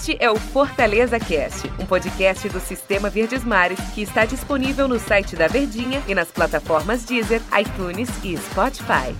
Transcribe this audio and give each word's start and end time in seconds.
Este 0.00 0.16
é 0.18 0.30
o 0.30 0.36
Fortaleza 0.36 1.20
Cast, 1.20 1.70
um 1.78 1.84
podcast 1.84 2.48
do 2.48 2.58
Sistema 2.58 3.10
Verdes 3.10 3.44
Mares 3.44 3.78
que 3.94 4.00
está 4.00 4.24
disponível 4.24 4.88
no 4.88 4.98
site 4.98 5.36
da 5.36 5.46
Verdinha 5.46 6.02
e 6.08 6.14
nas 6.14 6.32
plataformas 6.32 7.04
Deezer, 7.04 7.42
iTunes 7.60 8.08
e 8.24 8.34
Spotify. 8.38 9.14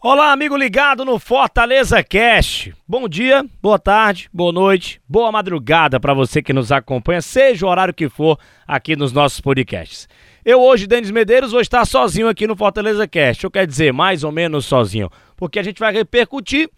Olá, 0.00 0.32
amigo 0.32 0.56
ligado 0.56 1.04
no 1.04 1.18
Fortaleza 1.18 2.02
Cast. 2.02 2.74
Bom 2.88 3.06
dia, 3.06 3.44
boa 3.60 3.78
tarde, 3.78 4.30
boa 4.32 4.50
noite, 4.50 4.98
boa 5.06 5.30
madrugada 5.30 6.00
para 6.00 6.14
você 6.14 6.40
que 6.40 6.54
nos 6.54 6.72
acompanha, 6.72 7.20
seja 7.20 7.66
o 7.66 7.68
horário 7.68 7.92
que 7.92 8.08
for 8.08 8.38
aqui 8.66 8.96
nos 8.96 9.12
nossos 9.12 9.42
podcasts. 9.42 10.08
Eu 10.42 10.58
hoje, 10.62 10.86
Denis 10.86 11.10
Medeiros, 11.10 11.52
vou 11.52 11.60
estar 11.60 11.84
sozinho 11.84 12.30
aqui 12.30 12.46
no 12.46 12.56
Fortaleza 12.56 13.06
Cast. 13.06 13.44
Eu 13.44 13.50
quero 13.50 13.66
dizer, 13.66 13.92
mais 13.92 14.24
ou 14.24 14.32
menos 14.32 14.64
sozinho, 14.64 15.10
porque 15.36 15.58
a 15.58 15.62
gente 15.62 15.78
vai 15.78 15.92
repercutir 15.92 16.70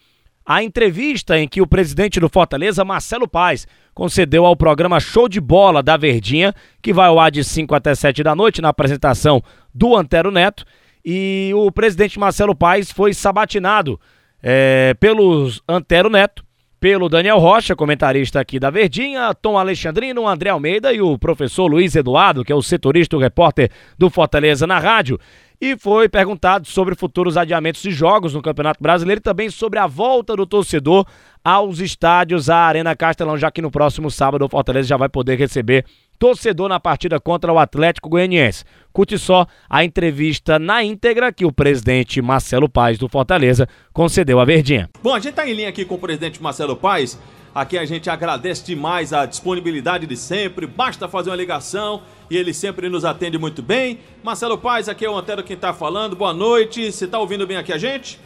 a 0.46 0.62
entrevista 0.62 1.38
em 1.38 1.48
que 1.48 1.62
o 1.62 1.66
presidente 1.66 2.20
do 2.20 2.28
Fortaleza, 2.28 2.84
Marcelo 2.84 3.26
Paes, 3.26 3.66
concedeu 3.94 4.44
ao 4.44 4.56
programa 4.56 5.00
Show 5.00 5.28
de 5.28 5.40
Bola 5.40 5.82
da 5.82 5.96
Verdinha, 5.96 6.54
que 6.82 6.92
vai 6.92 7.08
ao 7.08 7.18
ar 7.18 7.30
de 7.30 7.42
5 7.42 7.74
até 7.74 7.94
7 7.94 8.22
da 8.22 8.34
noite, 8.34 8.60
na 8.60 8.68
apresentação 8.68 9.42
do 9.72 9.96
Antero 9.96 10.30
Neto. 10.30 10.64
E 11.04 11.52
o 11.54 11.70
presidente 11.72 12.18
Marcelo 12.18 12.54
Paes 12.54 12.90
foi 12.90 13.14
sabatinado 13.14 13.98
é, 14.42 14.94
pelos 15.00 15.62
Antero 15.66 16.10
Neto, 16.10 16.44
pelo 16.84 17.08
Daniel 17.08 17.38
Rocha, 17.38 17.74
comentarista 17.74 18.38
aqui 18.38 18.58
da 18.58 18.68
Verdinha, 18.68 19.32
Tom 19.32 19.56
Alexandrino, 19.56 20.28
André 20.28 20.50
Almeida 20.50 20.92
e 20.92 21.00
o 21.00 21.18
professor 21.18 21.66
Luiz 21.66 21.96
Eduardo, 21.96 22.44
que 22.44 22.52
é 22.52 22.54
o 22.54 22.60
setorista, 22.60 23.16
o 23.16 23.18
repórter 23.18 23.70
do 23.98 24.10
Fortaleza 24.10 24.66
na 24.66 24.78
rádio. 24.78 25.18
E 25.60 25.76
foi 25.76 26.08
perguntado 26.08 26.66
sobre 26.66 26.94
futuros 26.94 27.36
adiamentos 27.36 27.80
de 27.80 27.90
jogos 27.90 28.34
no 28.34 28.42
Campeonato 28.42 28.82
Brasileiro 28.82 29.20
e 29.20 29.22
também 29.22 29.48
sobre 29.50 29.78
a 29.78 29.86
volta 29.86 30.36
do 30.36 30.46
torcedor 30.46 31.06
aos 31.44 31.78
estádios, 31.78 32.50
à 32.50 32.58
Arena 32.58 32.96
Castelão, 32.96 33.36
já 33.36 33.50
que 33.50 33.62
no 33.62 33.70
próximo 33.70 34.10
sábado 34.10 34.44
o 34.44 34.48
Fortaleza 34.48 34.88
já 34.88 34.96
vai 34.96 35.08
poder 35.08 35.38
receber 35.38 35.84
torcedor 36.18 36.68
na 36.68 36.80
partida 36.80 37.20
contra 37.20 37.52
o 37.52 37.58
Atlético 37.58 38.08
Goianiense. 38.08 38.64
Curte 38.92 39.18
só 39.18 39.46
a 39.68 39.84
entrevista 39.84 40.58
na 40.58 40.82
íntegra 40.82 41.32
que 41.32 41.44
o 41.44 41.52
presidente 41.52 42.22
Marcelo 42.22 42.68
Paes 42.68 42.98
do 42.98 43.08
Fortaleza 43.08 43.68
concedeu 43.92 44.40
à 44.40 44.44
Verdinha. 44.44 44.88
Bom, 45.02 45.12
a 45.12 45.18
gente 45.18 45.30
está 45.30 45.46
em 45.46 45.52
linha 45.52 45.68
aqui 45.68 45.84
com 45.84 45.96
o 45.96 45.98
presidente 45.98 46.42
Marcelo 46.42 46.76
Paes. 46.76 47.18
Aqui 47.54 47.78
a 47.78 47.84
gente 47.84 48.10
agradece 48.10 48.64
demais 48.64 49.12
a 49.12 49.24
disponibilidade 49.24 50.08
de 50.08 50.16
sempre. 50.16 50.66
Basta 50.66 51.06
fazer 51.06 51.30
uma 51.30 51.36
ligação 51.36 52.02
e 52.28 52.36
ele 52.36 52.52
sempre 52.52 52.88
nos 52.88 53.04
atende 53.04 53.38
muito 53.38 53.62
bem. 53.62 54.00
Marcelo 54.24 54.58
Paes, 54.58 54.88
aqui 54.88 55.04
é 55.04 55.10
o 55.10 55.16
Antero 55.16 55.44
quem 55.44 55.54
está 55.54 55.72
falando. 55.72 56.16
Boa 56.16 56.34
noite. 56.34 56.90
Você 56.90 57.04
está 57.04 57.20
ouvindo 57.20 57.46
bem 57.46 57.56
aqui 57.56 57.72
a 57.72 57.78
gente? 57.78 58.18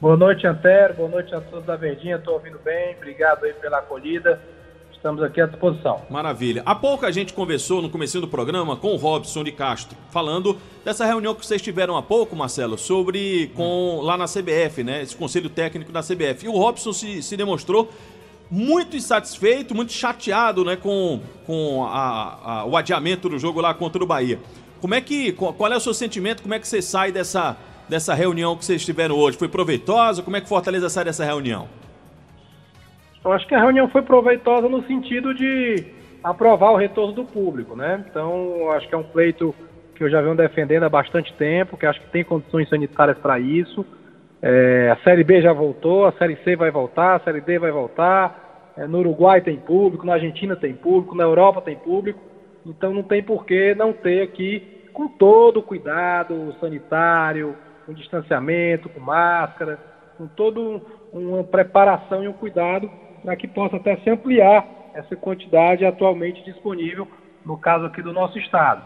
Boa 0.00 0.16
noite, 0.16 0.46
Antero. 0.46 0.94
Boa 0.94 1.08
noite 1.08 1.34
a 1.34 1.40
todos 1.40 1.66
da 1.66 1.74
Verdinha. 1.74 2.14
Estou 2.14 2.34
ouvindo 2.34 2.60
bem. 2.60 2.94
Obrigado 2.94 3.44
aí 3.44 3.52
pela 3.54 3.78
acolhida. 3.78 4.40
Estamos 4.92 5.20
aqui 5.20 5.40
à 5.40 5.46
disposição. 5.46 6.02
Maravilha. 6.08 6.62
Há 6.64 6.76
pouco 6.76 7.06
a 7.06 7.10
gente 7.10 7.32
conversou 7.32 7.82
no 7.82 7.90
começo 7.90 8.20
do 8.20 8.28
programa 8.28 8.76
com 8.76 8.92
o 8.92 8.96
Robson 8.96 9.42
de 9.42 9.50
Castro, 9.50 9.96
falando 10.10 10.56
dessa 10.84 11.04
reunião 11.04 11.34
que 11.34 11.44
vocês 11.44 11.62
tiveram 11.62 11.96
há 11.96 12.02
pouco, 12.02 12.36
Marcelo, 12.36 12.78
sobre 12.78 13.50
com 13.54 14.00
lá 14.02 14.16
na 14.16 14.26
CBF, 14.26 14.84
né? 14.84 15.02
Esse 15.02 15.16
conselho 15.16 15.48
técnico 15.50 15.90
da 15.90 16.02
CBF. 16.02 16.46
E 16.46 16.48
o 16.48 16.52
Robson 16.52 16.92
se, 16.92 17.22
se 17.22 17.36
demonstrou 17.36 17.88
muito 18.50 18.96
insatisfeito, 18.96 19.74
muito 19.74 19.92
chateado, 19.92 20.64
né, 20.64 20.76
com, 20.76 21.20
com 21.46 21.84
a, 21.84 22.60
a, 22.60 22.64
o 22.64 22.76
adiamento 22.76 23.28
do 23.28 23.38
jogo 23.38 23.60
lá 23.60 23.74
contra 23.74 24.02
o 24.02 24.06
Bahia. 24.06 24.38
Como 24.80 24.94
é 24.94 25.00
que, 25.00 25.32
qual 25.32 25.72
é 25.72 25.76
o 25.76 25.80
seu 25.80 25.92
sentimento? 25.92 26.42
Como 26.42 26.54
é 26.54 26.58
que 26.58 26.66
você 26.66 26.80
sai 26.80 27.10
dessa, 27.10 27.56
dessa 27.88 28.14
reunião 28.14 28.56
que 28.56 28.64
vocês 28.64 28.84
tiveram 28.84 29.16
hoje? 29.16 29.36
Foi 29.36 29.48
proveitosa? 29.48 30.22
Como 30.22 30.36
é 30.36 30.40
que 30.40 30.48
Fortaleza 30.48 30.88
sai 30.88 31.04
dessa 31.04 31.24
reunião? 31.24 31.68
Eu 33.24 33.32
acho 33.32 33.46
que 33.46 33.54
a 33.54 33.60
reunião 33.60 33.88
foi 33.88 34.02
proveitosa 34.02 34.68
no 34.68 34.86
sentido 34.86 35.34
de 35.34 35.84
aprovar 36.22 36.70
o 36.70 36.76
retorno 36.76 37.12
do 37.12 37.24
público, 37.24 37.74
né? 37.74 38.04
Então, 38.08 38.70
acho 38.70 38.88
que 38.88 38.94
é 38.94 38.98
um 38.98 39.02
pleito 39.02 39.54
que 39.94 40.04
eu 40.04 40.10
já 40.10 40.20
venho 40.20 40.36
defendendo 40.36 40.84
há 40.84 40.88
bastante 40.88 41.32
tempo, 41.32 41.76
que 41.76 41.84
acho 41.84 42.00
que 42.00 42.08
tem 42.08 42.22
condições 42.22 42.68
sanitárias 42.68 43.18
para 43.18 43.40
isso. 43.40 43.84
É, 44.40 44.90
a 44.90 44.96
Série 45.02 45.24
B 45.24 45.42
já 45.42 45.52
voltou, 45.52 46.06
a 46.06 46.12
Série 46.12 46.36
C 46.44 46.56
vai 46.56 46.70
voltar, 46.70 47.16
a 47.16 47.20
Série 47.20 47.40
D 47.40 47.58
vai 47.58 47.70
voltar. 47.70 48.72
É, 48.76 48.86
no 48.86 48.98
Uruguai 48.98 49.40
tem 49.40 49.56
público, 49.56 50.06
na 50.06 50.14
Argentina 50.14 50.54
tem 50.54 50.74
público, 50.74 51.16
na 51.16 51.24
Europa 51.24 51.60
tem 51.60 51.76
público. 51.76 52.20
Então 52.64 52.92
não 52.92 53.02
tem 53.02 53.22
por 53.22 53.44
que 53.44 53.74
não 53.74 53.92
ter 53.92 54.22
aqui, 54.22 54.88
com 54.92 55.08
todo 55.08 55.60
o 55.60 55.62
cuidado 55.62 56.54
sanitário, 56.60 57.56
com 57.86 57.92
distanciamento, 57.92 58.88
com 58.88 59.00
máscara, 59.00 59.78
com 60.16 60.26
toda 60.26 60.82
uma 61.12 61.42
preparação 61.44 62.22
e 62.22 62.28
um 62.28 62.32
cuidado 62.32 62.90
para 63.22 63.36
que 63.36 63.48
possa 63.48 63.76
até 63.76 63.96
se 63.96 64.10
ampliar 64.10 64.66
essa 64.94 65.14
quantidade 65.16 65.84
atualmente 65.84 66.44
disponível, 66.44 67.06
no 67.44 67.56
caso 67.56 67.86
aqui 67.86 68.02
do 68.02 68.12
nosso 68.12 68.38
estado. 68.38 68.82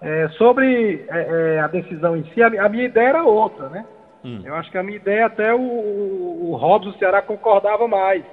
É, 0.00 0.28
sobre 0.30 1.04
é, 1.10 1.56
é 1.56 1.60
a 1.60 1.66
decisão 1.66 2.16
em 2.16 2.24
si, 2.32 2.42
a, 2.42 2.46
a, 2.46 2.68
minha 2.68 2.84
ideia 2.84 3.08
era 3.08 3.22
outra, 3.22 3.68
né? 3.68 3.84
Hum. 4.24 4.42
Eu 4.44 4.54
acho 4.54 4.70
que 4.70 4.78
a 4.78 4.82
minha 4.82 4.96
ideia 4.96 5.26
até 5.26 5.54
o, 5.54 5.60
o, 5.60 6.50
o 6.50 6.56
Robson 6.56 6.92
Ceará 6.94 7.22
concordava 7.22 7.88
mais, 7.88 8.24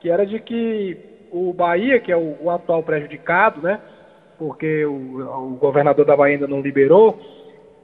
que 0.00 0.10
era 0.10 0.26
de 0.26 0.40
que 0.40 0.98
o 1.30 1.52
Bahia, 1.52 2.00
que 2.00 2.10
é 2.10 2.16
o, 2.16 2.36
o 2.40 2.50
atual 2.50 2.82
prejudicado, 2.82 3.60
né? 3.60 3.80
Porque 4.36 4.84
o, 4.84 5.20
o 5.20 5.56
governador 5.56 6.04
da 6.04 6.16
Bahia 6.16 6.34
ainda 6.34 6.46
não 6.46 6.60
liberou, 6.60 7.18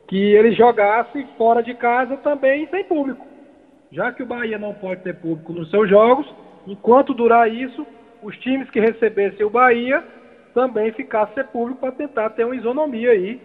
que 0.08 0.16
ele 0.16 0.52
jogasse 0.52 1.26
fora 1.36 1.62
de 1.62 1.74
casa 1.74 2.16
também 2.18 2.66
sem 2.68 2.84
público. 2.84 3.26
Já 3.90 4.12
que 4.12 4.22
o 4.22 4.26
Bahia 4.26 4.58
não 4.58 4.74
pode 4.74 5.02
ter 5.02 5.14
público 5.14 5.52
nos 5.52 5.70
seus 5.70 5.88
jogos, 5.88 6.26
Enquanto 6.66 7.12
durar 7.12 7.50
isso, 7.50 7.86
os 8.22 8.36
times 8.38 8.70
que 8.70 8.80
recebessem 8.80 9.44
o 9.44 9.50
Bahia 9.50 10.02
também 10.54 10.92
ficassem 10.92 11.34
sem 11.34 11.44
público 11.44 11.80
para 11.80 11.92
tentar 11.92 12.30
ter 12.30 12.44
uma 12.44 12.56
isonomia 12.56 13.10
aí. 13.10 13.40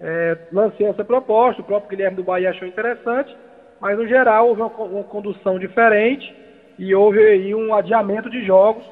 É, 0.00 0.36
lancei 0.52 0.86
essa 0.86 1.04
proposta, 1.04 1.62
o 1.62 1.64
próprio 1.64 1.90
Guilherme 1.90 2.16
do 2.16 2.24
Bahia 2.24 2.50
achou 2.50 2.68
interessante, 2.68 3.36
mas 3.80 3.98
no 3.98 4.06
geral 4.06 4.48
houve 4.48 4.60
uma, 4.60 4.68
uma 4.68 5.04
condução 5.04 5.58
diferente 5.58 6.34
e 6.78 6.94
houve 6.94 7.18
aí 7.18 7.54
um 7.54 7.74
adiamento 7.74 8.30
de 8.30 8.44
jogos, 8.44 8.84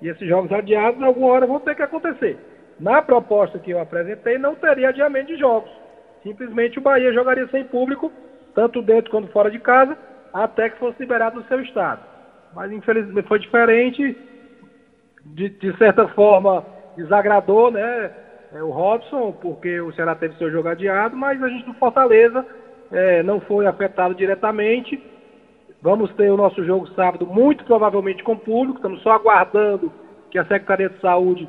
e 0.00 0.08
esses 0.08 0.28
jogos 0.28 0.52
adiados, 0.52 1.02
alguma 1.02 1.28
hora 1.28 1.46
vão 1.46 1.60
ter 1.60 1.74
que 1.74 1.82
acontecer. 1.82 2.38
Na 2.78 3.00
proposta 3.00 3.58
que 3.58 3.70
eu 3.70 3.80
apresentei, 3.80 4.38
não 4.38 4.54
teria 4.54 4.90
adiamento 4.90 5.28
de 5.28 5.38
jogos. 5.38 5.70
Simplesmente 6.22 6.78
o 6.78 6.82
Bahia 6.82 7.12
jogaria 7.12 7.46
sem 7.48 7.64
público, 7.64 8.12
tanto 8.54 8.82
dentro 8.82 9.10
quanto 9.10 9.32
fora 9.32 9.50
de 9.50 9.58
casa, 9.58 9.96
até 10.32 10.68
que 10.68 10.78
fosse 10.78 11.00
liberado 11.00 11.36
no 11.36 11.46
seu 11.46 11.60
estado 11.60 12.16
mas 12.56 12.72
infelizmente 12.72 13.28
foi 13.28 13.38
diferente. 13.38 14.16
De, 15.26 15.50
de 15.50 15.76
certa 15.76 16.08
forma, 16.08 16.64
desagradou 16.96 17.70
né, 17.70 18.10
é, 18.52 18.62
o 18.62 18.70
Robson, 18.70 19.32
porque 19.32 19.80
o 19.80 19.92
Ceará 19.92 20.14
teve 20.14 20.36
seu 20.36 20.50
jogo 20.50 20.68
adiado, 20.68 21.16
mas 21.16 21.42
a 21.42 21.48
gente 21.48 21.66
do 21.66 21.74
Fortaleza 21.74 22.46
é, 22.90 23.22
não 23.22 23.40
foi 23.40 23.66
afetado 23.66 24.14
diretamente. 24.14 25.02
Vamos 25.82 26.12
ter 26.14 26.30
o 26.30 26.36
nosso 26.36 26.64
jogo 26.64 26.86
sábado, 26.88 27.26
muito 27.26 27.64
provavelmente 27.64 28.22
com 28.22 28.36
público. 28.36 28.78
Estamos 28.78 29.02
só 29.02 29.12
aguardando 29.12 29.92
que 30.30 30.38
a 30.38 30.44
Secretaria 30.44 30.88
de 30.88 31.00
Saúde 31.00 31.48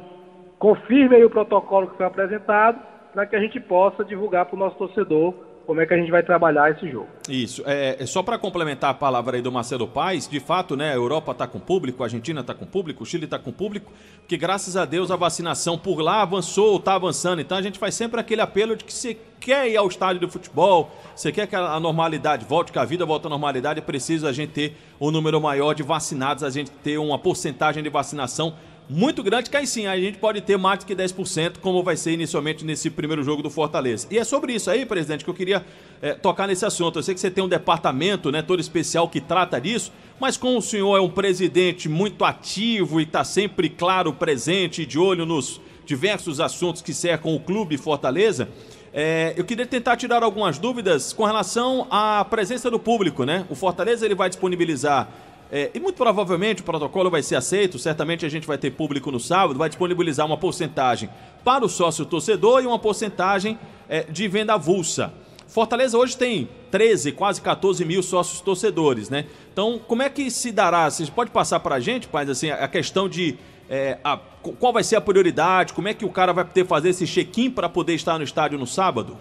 confirme 0.60 1.24
o 1.24 1.30
protocolo 1.30 1.88
que 1.88 1.98
foi 1.98 2.06
apresentado 2.06 2.80
para 3.14 3.26
que 3.26 3.36
a 3.36 3.40
gente 3.40 3.60
possa 3.60 4.04
divulgar 4.04 4.46
para 4.46 4.56
o 4.56 4.60
nosso 4.60 4.78
torcedor 4.78 5.34
como 5.68 5.82
é 5.82 5.86
que 5.86 5.94
a 5.94 5.98
gente 5.98 6.10
vai 6.10 6.24
trabalhar 6.24 6.72
esse 6.72 6.90
jogo. 6.90 7.10
Isso. 7.28 7.62
É, 7.66 7.98
é 8.00 8.06
só 8.06 8.24
para 8.24 8.38
complementar 8.38 8.90
a 8.92 8.94
palavra 8.94 9.36
aí 9.36 9.42
do 9.42 9.52
Marcelo 9.52 9.86
Paes, 9.86 10.26
de 10.26 10.40
fato, 10.40 10.78
né, 10.78 10.92
a 10.92 10.96
Europa 10.96 11.34
está 11.34 11.46
com 11.46 11.60
público, 11.60 12.02
a 12.02 12.06
Argentina 12.06 12.40
está 12.40 12.54
com 12.54 12.66
público, 12.66 13.04
o 13.04 13.06
Chile 13.06 13.26
está 13.26 13.38
com 13.38 13.52
público, 13.52 13.92
que 14.26 14.38
graças 14.38 14.78
a 14.78 14.86
Deus 14.86 15.12
a 15.12 15.18
vacinação 15.18 15.78
por 15.78 16.00
lá 16.00 16.22
avançou, 16.22 16.78
está 16.78 16.96
avançando. 16.96 17.42
Então 17.42 17.58
a 17.58 17.62
gente 17.62 17.78
faz 17.78 17.96
sempre 17.96 18.18
aquele 18.18 18.40
apelo 18.40 18.78
de 18.78 18.86
que 18.86 18.94
você 18.94 19.18
quer 19.42 19.70
ir 19.70 19.76
ao 19.76 19.88
estádio 19.88 20.26
de 20.26 20.32
futebol, 20.32 20.90
você 21.14 21.34
quer 21.34 21.46
que 21.48 21.56
a 21.56 21.80
normalidade 21.82 22.46
volte, 22.46 22.72
que 22.72 22.80
a 22.80 22.86
vida 22.86 23.06
volte 23.06 23.28
à 23.28 23.30
normalidade, 23.30 23.80
é 23.80 23.84
preciso 23.84 24.26
a 24.26 24.32
gente 24.32 24.54
ter 24.54 24.78
um 25.02 25.12
número 25.12 25.42
maior 25.42 25.76
de 25.76 25.84
vacinados, 25.84 26.46
a 26.46 26.50
gente 26.50 26.72
ter 26.72 26.98
uma 26.98 27.20
porcentagem 27.20 27.84
de 27.84 27.90
vacinação 27.90 28.56
muito 28.90 29.22
grande, 29.22 29.50
que 29.50 29.58
aí 29.58 29.68
sim 29.68 29.86
a 29.86 29.98
gente 30.00 30.18
pode 30.18 30.40
ter 30.42 30.58
mais 30.58 30.84
que 30.84 30.96
10%, 30.96 31.58
como 31.60 31.84
vai 31.84 31.98
ser 31.98 32.12
inicialmente 32.12 32.64
nesse 32.64 32.90
primeiro 32.90 33.22
jogo 33.22 33.44
do 33.44 33.50
Fortaleza. 33.50 34.08
E 34.10 34.18
é 34.18 34.24
sobre 34.24 34.54
isso 34.54 34.70
aí, 34.72 34.86
presidente, 34.86 35.24
que 35.26 35.30
eu 35.30 35.34
queria 35.34 35.66
é, 36.02 36.14
tocar 36.14 36.48
nesse 36.48 36.66
assunto. 36.66 37.00
Eu 37.00 37.04
sei 37.04 37.14
que 37.14 37.20
você 37.20 37.30
tem 37.30 37.44
um 37.44 37.50
departamento 37.50 38.32
né, 38.32 38.42
todo 38.42 38.60
especial 38.62 39.10
que 39.10 39.20
trata 39.20 39.60
disso, 39.60 39.92
mas 40.20 40.38
como 40.38 40.58
o 40.58 40.62
senhor 40.62 40.98
é 40.98 41.02
um 41.02 41.10
presidente 41.10 41.90
muito 41.90 42.24
ativo 42.24 43.00
e 43.02 43.04
está 43.04 43.24
sempre, 43.24 43.70
claro, 43.70 44.14
presente 44.14 44.84
e 44.84 44.86
de 44.86 44.98
olho 44.98 45.26
nos 45.26 45.60
diversos 45.86 46.40
assuntos 46.40 46.82
que 46.82 46.94
cercam 46.94 47.36
o 47.36 47.40
clube 47.40 47.78
Fortaleza, 47.78 48.50
é, 48.94 49.34
eu 49.38 49.44
queria 49.44 49.66
tentar 49.66 49.96
tirar 49.96 50.24
algumas 50.24 50.58
dúvidas 50.58 51.14
com 51.14 51.26
relação 51.26 51.88
à 51.90 52.26
presença 52.26 52.72
do 52.72 52.80
público, 52.80 53.26
né? 53.26 53.46
O 53.50 53.56
Fortaleza 53.56 54.06
ele 54.06 54.16
vai 54.16 54.30
disponibilizar 54.30 55.10
é, 55.52 55.72
e 55.74 55.80
muito 55.80 55.96
provavelmente 55.96 56.62
o 56.62 56.66
protocolo 56.66 57.10
vai 57.10 57.24
ser 57.24 57.36
aceito, 57.36 57.80
certamente 57.80 58.26
a 58.26 58.30
gente 58.30 58.46
vai 58.46 58.58
ter 58.58 58.72
público 58.72 59.12
no 59.12 59.20
sábado, 59.20 59.58
vai 59.58 59.70
disponibilizar 59.70 60.26
uma 60.26 60.38
porcentagem 60.38 61.10
para 61.44 61.64
o 61.64 61.70
sócio 61.70 62.06
torcedor 62.06 62.64
e 62.64 62.66
uma 62.66 62.80
porcentagem 62.80 63.58
é, 63.88 64.04
de 64.04 64.28
venda 64.28 64.56
avulsa. 64.56 65.14
Fortaleza 65.48 65.98
hoje 65.98 66.18
tem 66.18 66.50
13, 66.70 67.14
quase 67.14 67.42
14 67.42 67.86
mil 67.86 68.04
sócios 68.04 68.42
torcedores, 68.42 69.10
né? 69.10 69.26
Então, 69.54 69.80
como 69.88 70.02
é 70.04 70.10
que 70.10 70.30
se 70.30 70.52
dará? 70.52 70.90
Você 70.90 71.10
pode 71.10 71.32
passar 71.32 71.62
para 71.62 71.76
a 71.76 71.80
gente, 71.80 72.08
pai, 72.08 72.30
assim, 72.30 72.52
a 72.52 72.68
questão 72.68 73.08
de 73.08 73.38
é, 73.70 73.98
a, 74.04 74.18
qual 74.60 74.74
vai 74.74 74.84
ser 74.84 74.98
a 74.98 75.02
prioridade? 75.02 75.74
Como 75.74 75.88
é 75.88 75.94
que 75.94 76.04
o 76.04 76.12
cara 76.12 76.34
vai 76.34 76.44
poder 76.44 76.66
fazer 76.66 76.90
esse 76.90 77.06
check-in 77.06 77.50
para 77.50 77.70
poder 77.70 77.94
estar 77.94 78.18
no 78.18 78.24
estádio 78.26 78.60
no 78.60 78.68
sábado? 78.68 79.18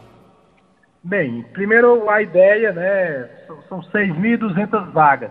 Bem, 1.02 1.44
primeiro 1.52 2.11
a 2.11 2.20
ideia, 2.20 2.72
né, 2.72 3.29
são 3.69 3.81
6.200 3.81 4.90
vagas. 4.90 5.31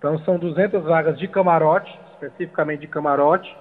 Então 0.00 0.18
são 0.20 0.38
200 0.38 0.82
vagas 0.82 1.16
de 1.18 1.28
camarote, 1.28 1.96
especificamente 2.14 2.80
de 2.80 2.86
camarote, 2.88 3.54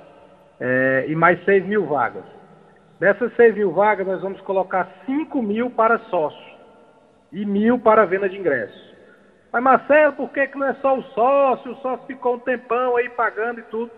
é, 0.59 1.05
e 1.07 1.15
mais 1.15 1.43
6 1.43 1.65
mil 1.67 1.85
vagas. 1.85 2.23
Dessas 2.99 3.31
6 3.35 3.55
mil 3.55 3.71
vagas, 3.71 4.07
nós 4.07 4.21
vamos 4.21 4.41
colocar 4.41 4.89
5 5.05 5.41
mil 5.41 5.69
para 5.69 5.99
sócio 6.09 6.57
e 7.31 7.45
mil 7.45 7.77
para 7.77 8.05
venda 8.05 8.27
de 8.27 8.37
ingressos. 8.37 8.89
Mas 9.51 9.61
Marcelo, 9.61 10.13
por 10.13 10.29
que, 10.29 10.47
que 10.47 10.57
não 10.57 10.67
é 10.67 10.73
só 10.75 10.97
o 10.97 11.03
sócio? 11.03 11.73
O 11.73 11.75
sócio 11.75 12.07
ficou 12.07 12.35
um 12.35 12.39
tempão 12.39 12.95
aí 12.95 13.09
pagando 13.09 13.59
e 13.59 13.63
tudo. 13.63 13.91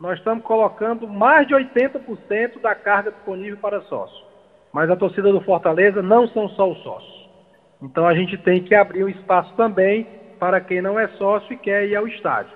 Nós 0.00 0.18
estamos 0.18 0.42
colocando 0.42 1.06
mais 1.06 1.46
de 1.46 1.54
80% 1.54 2.60
da 2.60 2.74
carga 2.74 3.12
disponível 3.12 3.58
para 3.58 3.82
sócio 3.82 4.32
mas 4.72 4.88
a 4.88 4.96
torcida 4.96 5.30
do 5.30 5.40
Fortaleza 5.42 6.02
não 6.02 6.26
são 6.28 6.48
só 6.50 6.70
os 6.70 6.82
sócios. 6.82 7.28
Então 7.82 8.06
a 8.06 8.14
gente 8.14 8.38
tem 8.38 8.62
que 8.62 8.74
abrir 8.74 9.04
um 9.04 9.08
espaço 9.08 9.54
também 9.54 10.06
para 10.42 10.60
quem 10.60 10.82
não 10.82 10.98
é 10.98 11.06
sócio 11.10 11.52
e 11.52 11.56
quer 11.56 11.86
ir 11.86 11.94
ao 11.94 12.08
estádio. 12.08 12.50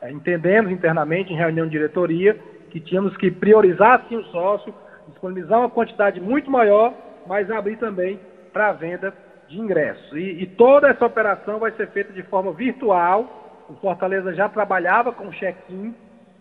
É, 0.00 0.12
entendemos 0.12 0.70
internamente, 0.70 1.32
em 1.32 1.36
reunião 1.36 1.66
de 1.66 1.72
diretoria, 1.72 2.38
que 2.70 2.78
tínhamos 2.78 3.16
que 3.16 3.32
priorizar 3.32 4.04
sim 4.08 4.14
o 4.14 4.22
sócio, 4.26 4.72
disponibilizar 5.08 5.58
uma 5.58 5.68
quantidade 5.68 6.20
muito 6.20 6.48
maior, 6.48 6.94
mas 7.26 7.50
abrir 7.50 7.78
também 7.78 8.20
para 8.52 8.68
a 8.68 8.72
venda 8.72 9.12
de 9.48 9.58
ingressos. 9.58 10.12
E, 10.12 10.44
e, 10.44 10.46
toda 10.46 10.88
essa 10.88 11.04
operação 11.04 11.58
vai 11.58 11.72
ser 11.72 11.88
feita 11.88 12.12
de 12.12 12.22
forma 12.22 12.52
virtual. 12.52 13.64
O 13.68 13.74
Fortaleza 13.74 14.32
já 14.34 14.48
trabalhava 14.48 15.10
com 15.10 15.28
check-in, 15.32 15.92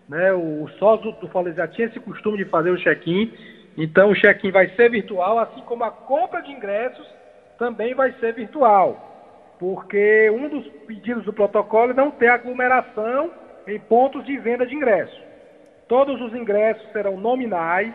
né? 0.08 0.32
o, 0.34 0.66
o 0.66 0.70
sócio 0.78 1.14
do 1.14 1.28
Fortaleza 1.30 1.66
já 1.66 1.68
tinha 1.68 1.88
esse 1.88 2.00
costume 2.00 2.38
de 2.38 2.46
fazer 2.46 2.70
o 2.70 2.78
check-in 2.78 3.34
então 3.78 4.12
o 4.12 4.16
check-in 4.16 4.52
vai 4.52 4.68
ser 4.76 4.90
virtual, 4.90 5.40
assim 5.40 5.62
como 5.62 5.84
a 5.84 5.92
compra 5.92 6.42
de 6.42 6.52
ingressos 6.52 7.08
também 7.58 7.94
vai 7.94 8.12
ser 8.20 8.34
virtual, 8.34 9.11
porque 9.62 10.28
um 10.32 10.50
dos 10.50 10.68
pedidos 10.88 11.24
do 11.24 11.32
protocolo 11.32 11.92
é 11.92 11.94
não 11.94 12.10
ter 12.10 12.30
aglomeração 12.30 13.30
em 13.68 13.80
pontos 13.80 14.26
de 14.26 14.36
venda 14.40 14.66
de 14.66 14.74
ingressos. 14.74 15.16
Todos 15.88 16.20
os 16.20 16.34
ingressos 16.34 16.92
serão 16.92 17.16
nominais, 17.16 17.94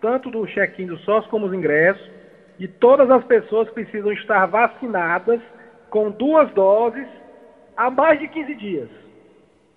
tanto 0.00 0.30
do 0.30 0.46
check-in 0.46 0.86
do 0.86 0.96
sócio 1.00 1.28
como 1.28 1.44
os 1.44 1.52
ingressos, 1.52 2.10
e 2.58 2.66
todas 2.66 3.10
as 3.10 3.22
pessoas 3.24 3.68
precisam 3.68 4.10
estar 4.12 4.46
vacinadas 4.46 5.42
com 5.90 6.10
duas 6.10 6.50
doses 6.54 7.06
há 7.76 7.90
mais 7.90 8.18
de 8.18 8.26
15 8.26 8.54
dias. 8.54 8.88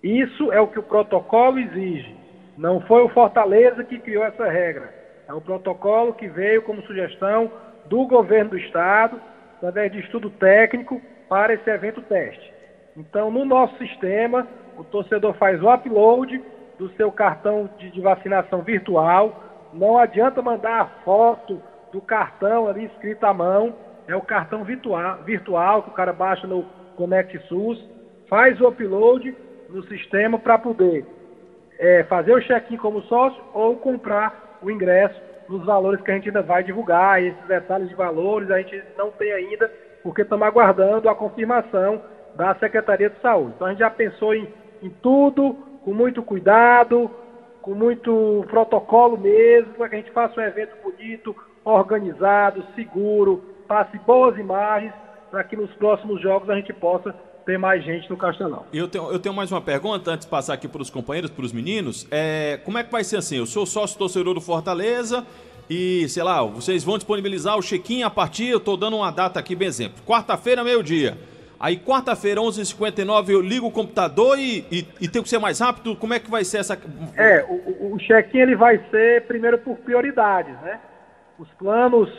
Isso 0.01 0.49
é 0.53 0.61
o 0.61 0.67
que 0.67 0.79
o 0.79 0.83
protocolo 0.83 1.59
exige. 1.59 2.15
Não 2.57 2.79
foi 2.79 3.03
o 3.03 3.09
Fortaleza 3.09 3.83
que 3.83 3.99
criou 3.99 4.23
essa 4.23 4.47
regra. 4.47 4.89
É 5.27 5.33
um 5.33 5.41
protocolo 5.41 6.13
que 6.13 6.29
veio 6.29 6.61
como 6.61 6.81
sugestão 6.83 7.51
do 7.87 8.05
governo 8.05 8.51
do 8.51 8.57
estado, 8.57 9.19
através 9.61 9.91
de 9.91 9.99
estudo 9.99 10.31
técnico, 10.31 10.99
para 11.29 11.53
esse 11.53 11.69
evento 11.69 12.01
teste. 12.01 12.51
Então, 12.97 13.29
no 13.29 13.45
nosso 13.45 13.77
sistema, 13.77 14.47
o 14.75 14.83
torcedor 14.83 15.35
faz 15.35 15.61
o 15.61 15.71
upload 15.71 16.41
do 16.79 16.89
seu 16.93 17.11
cartão 17.11 17.69
de, 17.77 17.91
de 17.91 18.01
vacinação 18.01 18.63
virtual. 18.63 19.69
Não 19.71 19.99
adianta 19.99 20.41
mandar 20.41 20.81
a 20.81 20.85
foto 21.05 21.61
do 21.93 22.01
cartão 22.01 22.67
ali 22.67 22.85
escrito 22.85 23.23
à 23.23 23.33
mão. 23.33 23.75
É 24.07 24.15
o 24.15 24.21
cartão 24.21 24.63
virtual, 24.63 25.23
virtual 25.23 25.83
que 25.83 25.89
o 25.89 25.93
cara 25.93 26.11
baixa 26.11 26.47
no 26.47 26.63
Connect 26.97 27.37
SUS, 27.47 27.81
faz 28.27 28.59
o 28.59 28.67
upload 28.67 29.33
no 29.69 29.83
sistema 29.83 30.39
para 30.39 30.57
poder 30.57 31.05
é, 31.79 32.03
fazer 32.05 32.33
o 32.33 32.41
check-in 32.41 32.77
como 32.77 33.03
sócio 33.03 33.41
ou 33.53 33.77
comprar 33.77 34.57
o 34.61 34.69
ingresso 34.69 35.30
nos 35.51 35.65
valores 35.65 36.01
que 36.01 36.09
a 36.09 36.15
gente 36.15 36.29
ainda 36.29 36.41
vai 36.41 36.63
divulgar. 36.63 37.21
E 37.21 37.27
esses 37.27 37.45
detalhes 37.45 37.89
de 37.89 37.95
valores 37.95 38.49
a 38.49 38.57
gente 38.57 38.81
não 38.97 39.11
tem 39.11 39.31
ainda, 39.31 39.71
porque 40.01 40.21
estamos 40.21 40.47
aguardando 40.47 41.09
a 41.09 41.15
confirmação 41.15 42.01
da 42.35 42.55
Secretaria 42.55 43.09
de 43.09 43.19
Saúde. 43.21 43.53
Então 43.55 43.67
a 43.67 43.71
gente 43.71 43.79
já 43.79 43.89
pensou 43.89 44.33
em, 44.33 44.47
em 44.81 44.89
tudo, 44.89 45.53
com 45.83 45.93
muito 45.93 46.23
cuidado, 46.23 47.11
com 47.61 47.73
muito 47.73 48.45
protocolo 48.49 49.17
mesmo, 49.17 49.73
para 49.73 49.89
que 49.89 49.95
a 49.95 49.97
gente 49.99 50.11
faça 50.11 50.39
um 50.39 50.43
evento 50.43 50.75
bonito, 50.81 51.35
organizado, 51.63 52.63
seguro, 52.75 53.43
passe 53.67 53.97
boas 53.99 54.37
imagens, 54.37 54.93
para 55.29 55.43
que 55.43 55.55
nos 55.55 55.71
próximos 55.75 56.21
jogos 56.21 56.49
a 56.49 56.55
gente 56.55 56.73
possa 56.73 57.13
ter 57.45 57.57
mais 57.57 57.83
gente 57.83 58.09
no 58.09 58.17
Castelão. 58.17 58.65
Eu 58.73 58.87
tenho, 58.87 59.11
eu 59.11 59.19
tenho 59.19 59.35
mais 59.35 59.51
uma 59.51 59.61
pergunta 59.61 60.11
antes 60.11 60.25
de 60.25 60.31
passar 60.31 60.53
aqui 60.53 60.67
para 60.67 60.81
os 60.81 60.89
companheiros, 60.89 61.29
para 61.29 61.45
os 61.45 61.51
meninos. 61.51 62.07
É, 62.11 62.59
como 62.63 62.77
é 62.77 62.83
que 62.83 62.91
vai 62.91 63.03
ser 63.03 63.17
assim? 63.17 63.37
Eu 63.37 63.45
sou 63.45 63.65
sócio 63.65 63.97
torcedor 63.97 64.33
do 64.33 64.41
Fortaleza 64.41 65.25
e, 65.69 66.07
sei 66.09 66.23
lá, 66.23 66.43
vocês 66.43 66.83
vão 66.83 66.97
disponibilizar 66.97 67.57
o 67.57 67.61
check-in 67.61 68.03
a 68.03 68.09
partir, 68.09 68.49
eu 68.49 68.57
estou 68.57 68.75
dando 68.75 68.97
uma 68.97 69.11
data 69.11 69.39
aqui, 69.39 69.55
bem 69.55 69.67
exemplo, 69.67 70.03
quarta-feira, 70.05 70.63
meio-dia. 70.63 71.17
Aí, 71.59 71.77
quarta-feira, 71.77 72.41
11h59, 72.41 73.29
eu 73.29 73.39
ligo 73.39 73.67
o 73.67 73.71
computador 73.71 74.37
e, 74.39 74.65
e, 74.71 74.87
e 74.99 75.07
tem 75.07 75.21
que 75.21 75.29
ser 75.29 75.37
mais 75.37 75.59
rápido? 75.59 75.95
Como 75.95 76.13
é 76.13 76.19
que 76.19 76.29
vai 76.29 76.43
ser 76.43 76.57
essa... 76.57 76.77
É, 77.15 77.45
o, 77.47 77.93
o 77.93 77.97
check-in 77.99 78.39
ele 78.39 78.55
vai 78.55 78.83
ser, 78.89 79.27
primeiro, 79.27 79.59
por 79.59 79.77
prioridades, 79.77 80.59
né? 80.61 80.79
Os 81.37 81.47
planos 81.59 82.09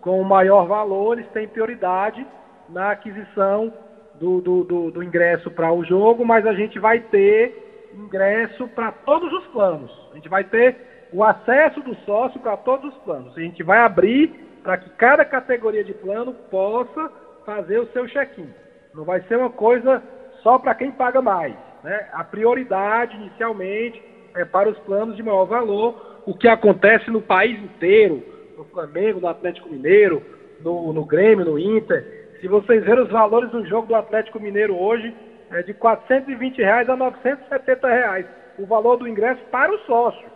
com 0.00 0.22
maior 0.24 0.66
valor, 0.66 1.18
eles 1.18 1.30
têm 1.32 1.46
prioridade 1.46 2.26
na 2.68 2.90
aquisição 2.90 3.72
do, 4.20 4.40
do, 4.40 4.64
do, 4.64 4.90
do 4.90 5.02
ingresso 5.02 5.50
para 5.50 5.72
o 5.72 5.84
jogo, 5.84 6.24
mas 6.24 6.46
a 6.46 6.52
gente 6.52 6.78
vai 6.78 7.00
ter 7.00 7.90
ingresso 7.94 8.68
para 8.68 8.92
todos 8.92 9.32
os 9.32 9.46
planos. 9.48 9.90
A 10.12 10.14
gente 10.16 10.28
vai 10.28 10.44
ter 10.44 10.76
o 11.12 11.24
acesso 11.24 11.80
do 11.80 11.94
sócio 12.04 12.38
para 12.40 12.56
todos 12.56 12.92
os 12.92 12.98
planos. 13.02 13.36
A 13.36 13.40
gente 13.40 13.62
vai 13.62 13.78
abrir 13.78 14.28
para 14.62 14.76
que 14.76 14.90
cada 14.90 15.24
categoria 15.24 15.84
de 15.84 15.94
plano 15.94 16.34
possa 16.50 17.10
fazer 17.46 17.78
o 17.78 17.86
seu 17.88 18.06
check-in. 18.08 18.48
Não 18.94 19.04
vai 19.04 19.20
ser 19.22 19.38
uma 19.38 19.50
coisa 19.50 20.02
só 20.42 20.58
para 20.58 20.74
quem 20.74 20.90
paga 20.90 21.22
mais. 21.22 21.54
Né? 21.82 22.08
A 22.12 22.24
prioridade 22.24 23.16
inicialmente 23.16 24.02
é 24.34 24.44
para 24.44 24.68
os 24.68 24.78
planos 24.80 25.16
de 25.16 25.22
maior 25.22 25.46
valor, 25.46 26.22
o 26.26 26.34
que 26.34 26.48
acontece 26.48 27.10
no 27.10 27.22
país 27.22 27.58
inteiro, 27.58 28.22
no 28.56 28.64
Flamengo, 28.64 29.20
no 29.20 29.28
Atlético 29.28 29.68
Mineiro, 29.70 30.22
no, 30.60 30.92
no 30.92 31.04
Grêmio, 31.04 31.44
no 31.44 31.58
Inter. 31.58 32.17
Se 32.40 32.46
vocês 32.46 32.84
verem 32.84 33.02
os 33.02 33.10
valores 33.10 33.50
do 33.50 33.66
jogo 33.66 33.88
do 33.88 33.96
Atlético 33.96 34.38
Mineiro 34.38 34.76
hoje, 34.76 35.12
é 35.50 35.62
de 35.62 35.74
420 35.74 36.58
reais 36.58 36.88
a 36.88 36.96
970 36.96 37.88
reais. 37.88 38.26
O 38.58 38.66
valor 38.66 38.96
do 38.96 39.08
ingresso 39.08 39.40
para 39.50 39.72
o 39.72 39.78
sócio. 39.80 40.28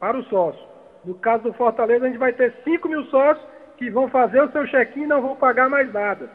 Para 0.00 0.16
o 0.16 0.24
sócio. 0.24 0.62
No 1.04 1.14
caso 1.14 1.42
do 1.42 1.52
Fortaleza, 1.52 2.06
a 2.06 2.08
gente 2.08 2.18
vai 2.18 2.32
ter 2.32 2.54
5 2.64 2.88
mil 2.88 3.04
sócios 3.04 3.46
que 3.76 3.90
vão 3.90 4.08
fazer 4.08 4.42
o 4.42 4.50
seu 4.50 4.66
check-in 4.66 5.02
e 5.02 5.06
não 5.06 5.20
vão 5.20 5.36
pagar 5.36 5.68
mais 5.68 5.92
nada. 5.92 6.30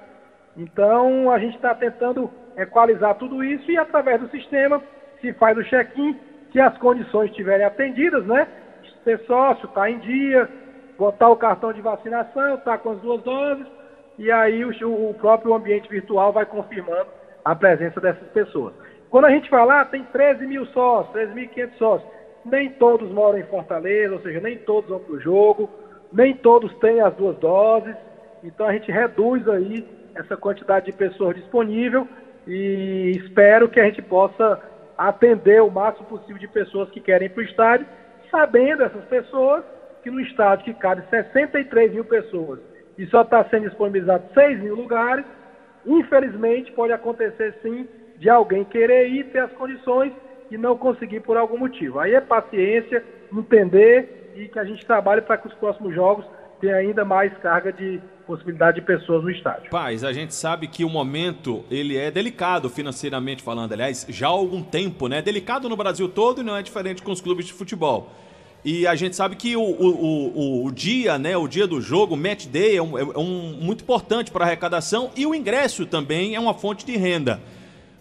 Então, 0.56 1.32
a 1.32 1.40
gente 1.40 1.56
está 1.56 1.74
tentando 1.74 2.30
equalizar 2.56 3.16
tudo 3.16 3.44
isso 3.44 3.72
e, 3.72 3.78
através 3.78 4.22
do 4.22 4.30
sistema, 4.30 4.82
se 5.20 5.34
faz 5.34 5.58
o 5.58 5.64
check-in, 5.64 6.20
se 6.52 6.60
as 6.60 6.78
condições 6.78 7.32
estiverem 7.32 7.66
atendidas, 7.66 8.26
né? 8.28 8.48
Ser 9.04 9.20
sócio, 9.22 9.66
estar 9.66 9.82
tá 9.82 9.90
em 9.90 9.98
dia, 10.00 10.48
botar 10.98 11.30
o 11.30 11.38
cartão 11.38 11.74
de 11.74 11.82
vacinação, 11.82 12.56
estar 12.56 12.72
tá 12.72 12.78
com 12.78 12.92
as 12.92 13.00
duas 13.00 13.24
doses, 13.24 13.66
e 14.22 14.32
aí 14.32 14.64
o, 14.64 15.10
o 15.10 15.16
próprio 15.16 15.52
ambiente 15.52 15.90
virtual 15.90 16.32
vai 16.32 16.46
confirmando 16.46 17.08
a 17.44 17.56
presença 17.56 18.00
dessas 18.00 18.28
pessoas. 18.30 18.72
Quando 19.10 19.26
a 19.26 19.32
gente 19.32 19.50
fala, 19.50 19.82
ah, 19.82 19.86
tem 19.86 20.04
13 20.04 20.46
mil 20.46 20.64
sócios, 20.68 21.12
13.500 21.16 21.78
sócios, 21.80 22.12
nem 22.46 22.70
todos 22.70 23.12
moram 23.12 23.40
em 23.40 23.44
Fortaleza, 23.46 24.14
ou 24.14 24.22
seja, 24.22 24.40
nem 24.40 24.60
todos 24.60 24.92
vão 24.92 25.00
para 25.00 25.16
o 25.16 25.20
jogo, 25.20 25.68
nem 26.14 26.36
todos 26.36 26.72
têm 26.76 27.02
as 27.02 27.16
duas 27.16 27.36
doses, 27.40 27.96
então 28.44 28.68
a 28.68 28.74
gente 28.74 28.92
reduz 28.92 29.48
aí 29.50 29.88
essa 30.14 30.38
quantidade 30.38 30.86
de 30.86 30.92
pessoas 30.92 31.36
disponível 31.36 32.08
e 32.46 33.14
espero 33.16 33.70
que 33.70 33.80
a 33.80 33.86
gente 33.86 34.04
possa 34.04 34.62
atender 34.96 35.64
o 35.64 35.72
máximo 35.72 36.06
possível 36.06 36.38
de 36.38 36.48
pessoas 36.48 36.92
que 36.92 37.00
querem 37.00 37.26
ir 37.26 37.30
para 37.32 37.42
o 37.42 37.46
estádio, 37.46 37.88
sabendo 38.30 38.84
essas 38.84 39.04
pessoas 39.06 39.64
que 40.04 40.12
no 40.12 40.22
estádio 40.22 40.66
que 40.66 40.74
cabe 40.76 41.02
63 41.10 41.92
mil 41.92 42.06
pessoas 42.06 42.60
e 43.02 43.08
só 43.08 43.24
está 43.24 43.44
sendo 43.46 43.68
disponibilizado 43.68 44.24
6 44.32 44.62
mil 44.62 44.76
lugares. 44.76 45.26
Infelizmente, 45.84 46.72
pode 46.74 46.94
acontecer 46.94 47.56
sim 47.64 47.88
de 48.20 48.30
alguém 48.30 48.64
querer 48.64 49.10
ir, 49.10 49.24
ter 49.32 49.40
as 49.40 49.52
condições 49.54 50.14
e 50.52 50.58
não 50.58 50.78
conseguir 50.78 51.22
por 51.22 51.36
algum 51.36 51.58
motivo. 51.58 52.00
Aí 52.00 52.14
é 52.14 52.22
paciência, 52.22 53.04
entender 53.34 54.34
e 54.36 54.48
que 54.48 54.60
a 54.60 54.64
gente 54.64 54.86
trabalhe 54.86 55.22
para 55.22 55.38
que 55.38 55.48
os 55.48 55.54
próximos 55.56 55.96
jogos 55.96 56.24
tenham 56.60 56.78
ainda 56.78 57.04
mais 57.04 57.36
carga 57.40 57.74
de 57.74 58.00
possibilidade 58.28 58.80
de 58.80 58.86
pessoas 58.86 59.24
no 59.24 59.32
estádio. 59.32 59.72
Paz, 59.72 60.04
a 60.04 60.14
gente 60.14 60.36
sabe 60.36 60.68
que 60.68 60.86
o 60.86 60.90
momento 60.90 61.66
ele 61.72 61.98
é 61.98 62.12
delicado 62.12 62.70
financeiramente 62.70 63.42
falando, 63.42 63.74
aliás, 63.74 64.06
já 64.10 64.28
há 64.28 64.30
algum 64.30 64.62
tempo, 64.62 65.08
né? 65.08 65.24
Delicado 65.24 65.68
no 65.68 65.76
Brasil 65.76 66.08
todo 66.08 66.42
e 66.42 66.44
não 66.44 66.56
é 66.56 66.62
diferente 66.62 67.02
com 67.02 67.12
os 67.12 67.20
clubes 67.20 67.48
de 67.48 67.54
futebol. 67.54 68.12
E 68.64 68.86
a 68.86 68.94
gente 68.96 69.16
sabe 69.16 69.36
que 69.36 69.56
o, 69.56 69.62
o, 69.62 70.64
o, 70.64 70.66
o 70.66 70.72
dia, 70.72 71.18
né, 71.18 71.36
o 71.36 71.48
dia 71.48 71.66
do 71.66 71.82
jogo, 71.82 72.16
match 72.16 72.46
day, 72.46 72.78
é, 72.78 72.82
um, 72.82 72.98
é 72.98 73.18
um 73.18 73.58
muito 73.60 73.84
importante 73.84 74.30
para 74.30 74.46
a 74.46 74.48
arrecadação 74.48 75.10
e 75.16 75.26
o 75.26 75.34
ingresso 75.34 75.86
também 75.86 76.36
é 76.36 76.40
uma 76.40 76.54
fonte 76.54 76.86
de 76.86 76.96
renda. 76.96 77.42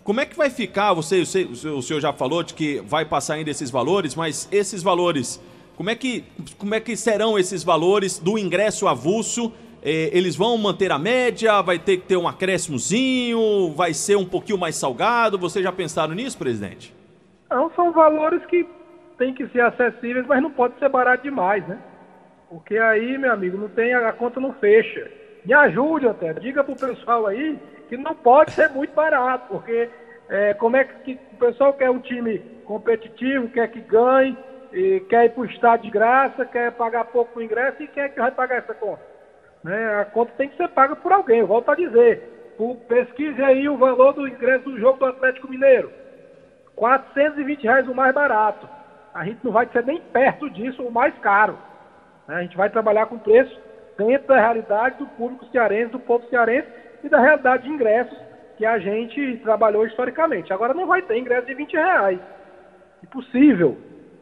Como 0.04 0.20
é 0.20 0.26
que 0.26 0.36
vai 0.36 0.50
ficar? 0.50 0.92
Você, 0.92 1.24
você, 1.24 1.44
o 1.44 1.80
senhor 1.80 2.00
já 2.00 2.12
falou 2.12 2.42
de 2.42 2.52
que 2.52 2.80
vai 2.80 3.04
passar 3.04 3.34
ainda 3.34 3.50
esses 3.50 3.70
valores, 3.70 4.14
mas 4.14 4.48
esses 4.52 4.82
valores, 4.82 5.40
como 5.76 5.88
é 5.88 5.94
que, 5.94 6.24
como 6.58 6.74
é 6.74 6.80
que 6.80 6.94
serão 6.94 7.38
esses 7.38 7.64
valores 7.64 8.18
do 8.18 8.36
ingresso 8.36 8.86
avulso? 8.86 9.52
Eh, 9.82 10.10
eles 10.12 10.36
vão 10.36 10.58
manter 10.58 10.92
a 10.92 10.98
média? 10.98 11.62
Vai 11.62 11.78
ter 11.78 11.98
que 11.98 12.06
ter 12.06 12.16
um 12.16 12.28
acréscimozinho? 12.28 13.72
Vai 13.74 13.94
ser 13.94 14.16
um 14.16 14.26
pouquinho 14.26 14.58
mais 14.58 14.76
salgado? 14.76 15.38
Vocês 15.38 15.62
já 15.62 15.72
pensaram 15.72 16.14
nisso, 16.14 16.36
presidente? 16.36 16.94
Não, 17.50 17.70
são 17.74 17.92
valores 17.92 18.44
que 18.46 18.66
têm 19.20 19.34
que 19.34 19.46
ser 19.48 19.60
acessíveis, 19.60 20.26
mas 20.26 20.42
não 20.42 20.50
pode 20.50 20.78
ser 20.78 20.88
barato 20.88 21.22
demais, 21.22 21.64
né? 21.68 21.78
Porque 22.48 22.78
aí, 22.78 23.18
meu 23.18 23.30
amigo, 23.30 23.58
não 23.58 23.68
tem 23.68 23.92
a 23.92 24.10
conta 24.14 24.40
não 24.40 24.54
fecha. 24.54 25.08
Me 25.44 25.52
ajude 25.52 26.08
até, 26.08 26.32
diga 26.32 26.64
pro 26.64 26.74
pessoal 26.74 27.26
aí 27.26 27.58
que 27.88 27.98
não 27.98 28.14
pode 28.14 28.52
ser 28.52 28.70
muito 28.70 28.94
barato, 28.94 29.46
porque 29.48 29.90
é, 30.28 30.54
como 30.54 30.76
é 30.76 30.84
que, 30.84 31.20
o 31.34 31.36
pessoal 31.36 31.74
quer 31.74 31.90
um 31.90 31.98
time 31.98 32.38
competitivo, 32.64 33.50
quer 33.50 33.68
que 33.68 33.80
ganhe, 33.80 34.36
quer 35.08 35.26
ir 35.26 35.30
para 35.30 35.42
o 35.42 35.44
estádio 35.44 35.86
de 35.86 35.90
graça, 35.90 36.46
quer 36.46 36.72
pagar 36.72 37.04
pouco 37.04 37.38
o 37.38 37.42
ingresso 37.42 37.82
e 37.82 37.88
quem 37.88 38.04
é 38.04 38.08
que 38.08 38.18
vai 38.18 38.30
pagar 38.30 38.56
essa 38.56 38.72
conta? 38.72 39.02
Né? 39.62 40.00
A 40.00 40.04
conta 40.06 40.32
tem 40.38 40.48
que 40.48 40.56
ser 40.56 40.68
paga 40.68 40.96
por 40.96 41.12
alguém, 41.12 41.40
eu 41.40 41.46
volto 41.46 41.70
a 41.70 41.74
dizer. 41.74 42.56
pesquise 42.88 43.42
aí 43.42 43.68
o 43.68 43.76
valor 43.76 44.14
do 44.14 44.26
ingresso 44.26 44.64
do 44.64 44.78
jogo 44.78 44.98
do 44.98 45.06
Atlético 45.06 45.50
Mineiro. 45.50 45.92
420 46.74 47.64
reais 47.64 47.86
o 47.86 47.94
mais 47.94 48.14
barato. 48.14 48.79
A 49.14 49.24
gente 49.24 49.44
não 49.44 49.52
vai 49.52 49.66
ser 49.66 49.84
nem 49.84 50.00
perto 50.00 50.48
disso 50.50 50.82
o 50.82 50.92
mais 50.92 51.16
caro. 51.18 51.58
Né? 52.26 52.36
A 52.36 52.42
gente 52.42 52.56
vai 52.56 52.70
trabalhar 52.70 53.06
com 53.06 53.18
preço 53.18 53.60
dentro 53.98 54.28
da 54.28 54.38
realidade 54.38 54.98
do 54.98 55.06
público 55.06 55.44
cearense, 55.46 55.92
do 55.92 55.98
povo 55.98 56.26
cearense 56.28 56.68
e 57.02 57.08
da 57.08 57.20
realidade 57.20 57.64
de 57.64 57.70
ingressos 57.70 58.16
que 58.56 58.64
a 58.64 58.78
gente 58.78 59.38
trabalhou 59.38 59.86
historicamente. 59.86 60.52
Agora 60.52 60.74
não 60.74 60.86
vai 60.86 61.02
ter 61.02 61.16
ingresso 61.16 61.46
de 61.46 61.54
20 61.54 61.72
reais. 61.72 62.20
Impossível. 63.02 63.76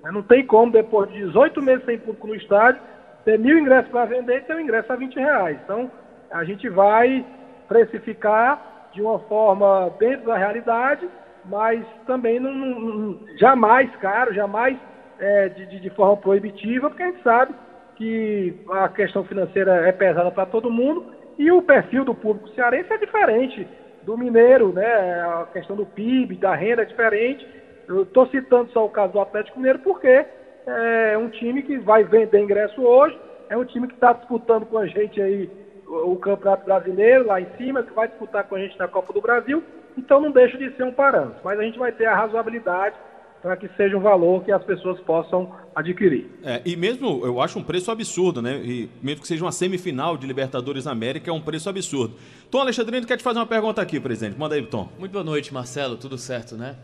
Não 0.05 0.23
tem 0.23 0.47
como, 0.47 0.73
depois 0.73 1.11
de 1.11 1.19
18 1.19 1.61
meses 1.61 1.85
sem 1.85 1.99
público 1.99 2.29
no 2.29 2.35
estádio, 2.35 2.81
ter 3.25 3.39
mil 3.39 3.59
ingressos 3.59 3.91
para 3.91 4.07
vender 4.07 4.39
e 4.39 4.41
ter 4.43 4.55
um 4.55 4.61
ingresso 4.61 4.93
a 4.93 4.97
20 4.97 5.17
reais. 5.17 5.59
Então, 5.65 5.91
a 6.31 6.45
gente 6.45 6.69
vai 6.69 7.25
precificar 7.67 8.89
de 8.93 9.03
uma 9.03 9.19
forma 9.21 9.93
dentro 9.99 10.27
da 10.27 10.37
realidade, 10.37 11.09
mas 11.49 11.85
também 12.07 12.39
não, 12.39 12.53
não 12.55 13.19
jamais 13.39 13.95
caro, 13.97 14.35
jamais 14.35 14.77
é, 15.19 15.49
de, 15.49 15.81
de 15.81 15.91
forma 15.91 16.17
proibitiva, 16.17 16.89
porque 16.89 17.03
a 17.03 17.07
gente 17.07 17.23
sabe 17.23 17.55
que 17.97 18.55
a 18.71 18.89
questão 18.89 19.25
financeira 19.25 19.89
é 19.89 19.93
pesada 19.93 20.31
para 20.31 20.47
todo 20.47 20.71
mundo 20.71 21.07
e 21.39 21.51
o 21.51 21.63
perfil 21.63 22.05
do 22.05 22.15
público 22.15 22.49
cearense 22.51 22.93
é 22.93 22.99
diferente 22.99 23.67
do 24.03 24.17
mineiro, 24.17 24.73
né? 24.73 24.87
A 24.87 25.49
questão 25.53 25.75
do 25.75 25.85
PIB, 25.85 26.37
da 26.37 26.55
renda 26.55 26.83
é 26.83 26.85
diferente. 26.85 27.47
Eu 27.89 28.03
estou 28.03 28.27
citando 28.29 28.71
só 28.71 28.85
o 28.87 28.91
caso 28.91 29.15
do 29.15 29.21
Atlético 29.21 29.59
Mineiro 29.59 29.81
porque 29.81 30.27
é 30.67 31.19
um 31.19 31.29
time 31.29 31.63
que 31.63 31.79
vai 31.79 32.05
vender 32.05 32.41
ingresso 32.41 32.81
hoje, 32.83 33.19
é 33.49 33.57
um 33.57 33.65
time 33.65 33.89
que 33.89 33.95
está 33.95 34.13
disputando 34.13 34.67
com 34.67 34.79
a 34.79 34.87
gente 34.87 35.21
aí 35.21 35.51
o 35.87 36.17
Campeonato 36.17 36.67
Brasileiro 36.67 37.27
lá 37.27 37.41
em 37.41 37.49
cima, 37.57 37.83
que 37.83 37.95
vai 37.95 38.09
disputar 38.09 38.45
com 38.45 38.55
a 38.55 38.59
gente 38.59 38.79
na 38.79 38.87
Copa 38.87 39.13
do 39.13 39.23
Brasil, 39.23 39.63
então 39.99 40.21
não 40.21 40.31
deixa 40.31 40.57
de 40.57 40.75
ser 40.77 40.85
um 40.85 40.93
parâmetro. 40.93 41.41
Mas 41.45 41.59
a 41.59 41.63
gente 41.63 41.79
vai 41.79 41.93
ter 41.93 42.07
a 42.07 42.15
razoabilidade 42.15 42.97
para 43.43 43.57
que 43.57 43.69
seja 43.77 43.97
um 43.97 44.01
valor 44.01 44.45
que 44.45 44.51
as 44.51 44.63
pessoas 44.65 44.99
possam 45.01 45.53
adquirir. 45.75 46.27
É, 46.43 46.61
e 46.65 46.77
mesmo, 46.77 47.25
eu 47.25 47.41
acho 47.41 47.59
um 47.59 47.63
preço 47.63 47.91
absurdo, 47.91 48.43
né? 48.43 48.57
E 48.65 48.91
mesmo 49.03 49.23
que 49.23 49.29
seja 49.29 49.45
uma 49.45 49.53
semifinal 49.53 50.17
de 50.17 50.27
Libertadores 50.27 50.87
América, 50.87 51.31
é 51.31 51.33
um 51.33 51.41
preço 51.41 51.69
absurdo. 51.69 52.15
Tom 52.51 52.61
Alexandrino 52.61 53.07
quer 53.07 53.17
te 53.17 53.23
fazer 53.23 53.39
uma 53.39 53.47
pergunta 53.47 53.81
aqui, 53.81 54.01
presidente. 54.01 54.39
Manda 54.39 54.55
aí, 54.55 54.63
Tom. 54.63 54.89
Muito 54.99 55.13
boa 55.13 55.25
noite, 55.25 55.55
Marcelo. 55.55 55.97
Tudo 55.97 56.19
certo, 56.19 56.57
né? 56.57 56.77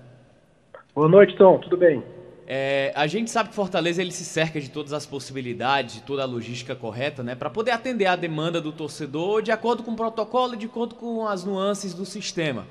Boa 0.95 1.09
noite, 1.09 1.37
Tom. 1.37 1.59
Tudo 1.59 1.77
bem? 1.77 2.03
É, 2.47 2.93
a 2.95 3.07
gente 3.07 3.31
sabe 3.31 3.49
que 3.49 3.55
Fortaleza 3.55 4.03
ele 4.03 4.13
se 4.13 4.25
cerca 4.25 4.61
de 4.61 4.71
todas 4.71 4.93
as 4.93 5.07
possibilidades, 5.07 5.95
de 5.97 6.03
toda 6.03 6.23
a 6.23 6.27
logística 6.27 6.77
correta, 6.77 7.23
né, 7.23 7.35
para 7.35 7.49
poder 7.49 7.71
atender 7.71 8.05
a 8.05 8.17
demanda 8.17 8.61
do 8.61 8.71
torcedor 8.71 9.41
de 9.41 9.51
acordo 9.51 9.83
com 9.83 9.93
o 9.93 9.97
protocolo 9.97 10.55
e 10.55 10.59
de 10.59 10.67
acordo 10.67 10.95
com 10.95 11.27
as 11.27 11.43
nuances 11.43 11.95
do 11.95 12.05
sistema. 12.05 12.67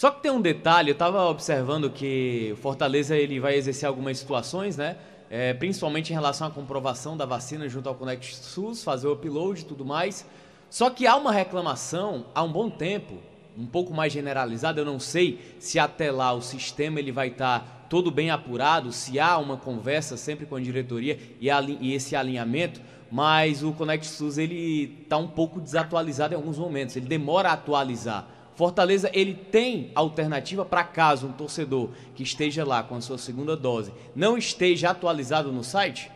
Só 0.00 0.10
que 0.10 0.22
tem 0.22 0.30
um 0.30 0.40
detalhe, 0.40 0.88
eu 0.88 0.92
estava 0.94 1.26
observando 1.26 1.90
que 1.90 2.52
o 2.54 2.56
Fortaleza 2.56 3.14
ele 3.18 3.38
vai 3.38 3.54
exercer 3.56 3.86
algumas 3.86 4.16
situações, 4.16 4.74
né? 4.74 4.96
É, 5.28 5.52
principalmente 5.52 6.08
em 6.08 6.14
relação 6.14 6.46
à 6.46 6.50
comprovação 6.50 7.18
da 7.18 7.26
vacina 7.26 7.68
junto 7.68 7.86
ao 7.86 7.94
Connect 7.94 8.34
SUS, 8.34 8.82
fazer 8.82 9.08
o 9.08 9.12
upload 9.12 9.60
e 9.60 9.64
tudo 9.66 9.84
mais. 9.84 10.24
Só 10.70 10.88
que 10.88 11.06
há 11.06 11.14
uma 11.16 11.30
reclamação 11.30 12.24
há 12.34 12.42
um 12.42 12.50
bom 12.50 12.70
tempo, 12.70 13.18
um 13.54 13.66
pouco 13.66 13.92
mais 13.92 14.10
generalizada, 14.10 14.80
eu 14.80 14.86
não 14.86 14.98
sei 14.98 15.38
se 15.58 15.78
até 15.78 16.10
lá 16.10 16.32
o 16.32 16.40
sistema 16.40 16.98
ele 16.98 17.12
vai 17.12 17.28
estar 17.28 17.60
tá 17.60 17.66
todo 17.90 18.10
bem 18.10 18.30
apurado, 18.30 18.92
se 18.92 19.20
há 19.20 19.36
uma 19.36 19.58
conversa 19.58 20.16
sempre 20.16 20.46
com 20.46 20.56
a 20.56 20.60
diretoria 20.60 21.18
e, 21.38 21.50
e 21.78 21.92
esse 21.92 22.16
alinhamento, 22.16 22.80
mas 23.12 23.62
o 23.62 23.70
Connect 23.72 24.06
SUS 24.06 24.38
ele 24.38 24.98
está 25.02 25.18
um 25.18 25.28
pouco 25.28 25.60
desatualizado 25.60 26.32
em 26.32 26.38
alguns 26.38 26.56
momentos, 26.56 26.96
ele 26.96 27.04
demora 27.04 27.50
a 27.50 27.52
atualizar. 27.52 28.39
Fortaleza 28.54 29.10
ele 29.12 29.34
tem 29.34 29.90
alternativa 29.94 30.64
para 30.64 30.84
caso 30.84 31.26
um 31.26 31.32
torcedor 31.32 31.90
que 32.14 32.22
esteja 32.22 32.66
lá 32.66 32.82
com 32.82 32.96
a 32.96 33.00
sua 33.00 33.18
segunda 33.18 33.56
dose 33.56 33.92
não 34.14 34.36
esteja 34.36 34.90
atualizado 34.90 35.50
no 35.50 35.64
site? 35.64 36.10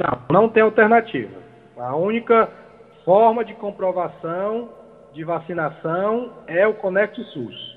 Não, 0.00 0.42
não 0.42 0.48
tem 0.48 0.62
alternativa. 0.62 1.36
A 1.76 1.94
única 1.94 2.48
forma 3.04 3.44
de 3.44 3.54
comprovação 3.54 4.70
de 5.12 5.24
vacinação 5.24 6.32
é 6.46 6.66
o 6.66 6.74
Conect 6.74 7.22
SUS. 7.32 7.76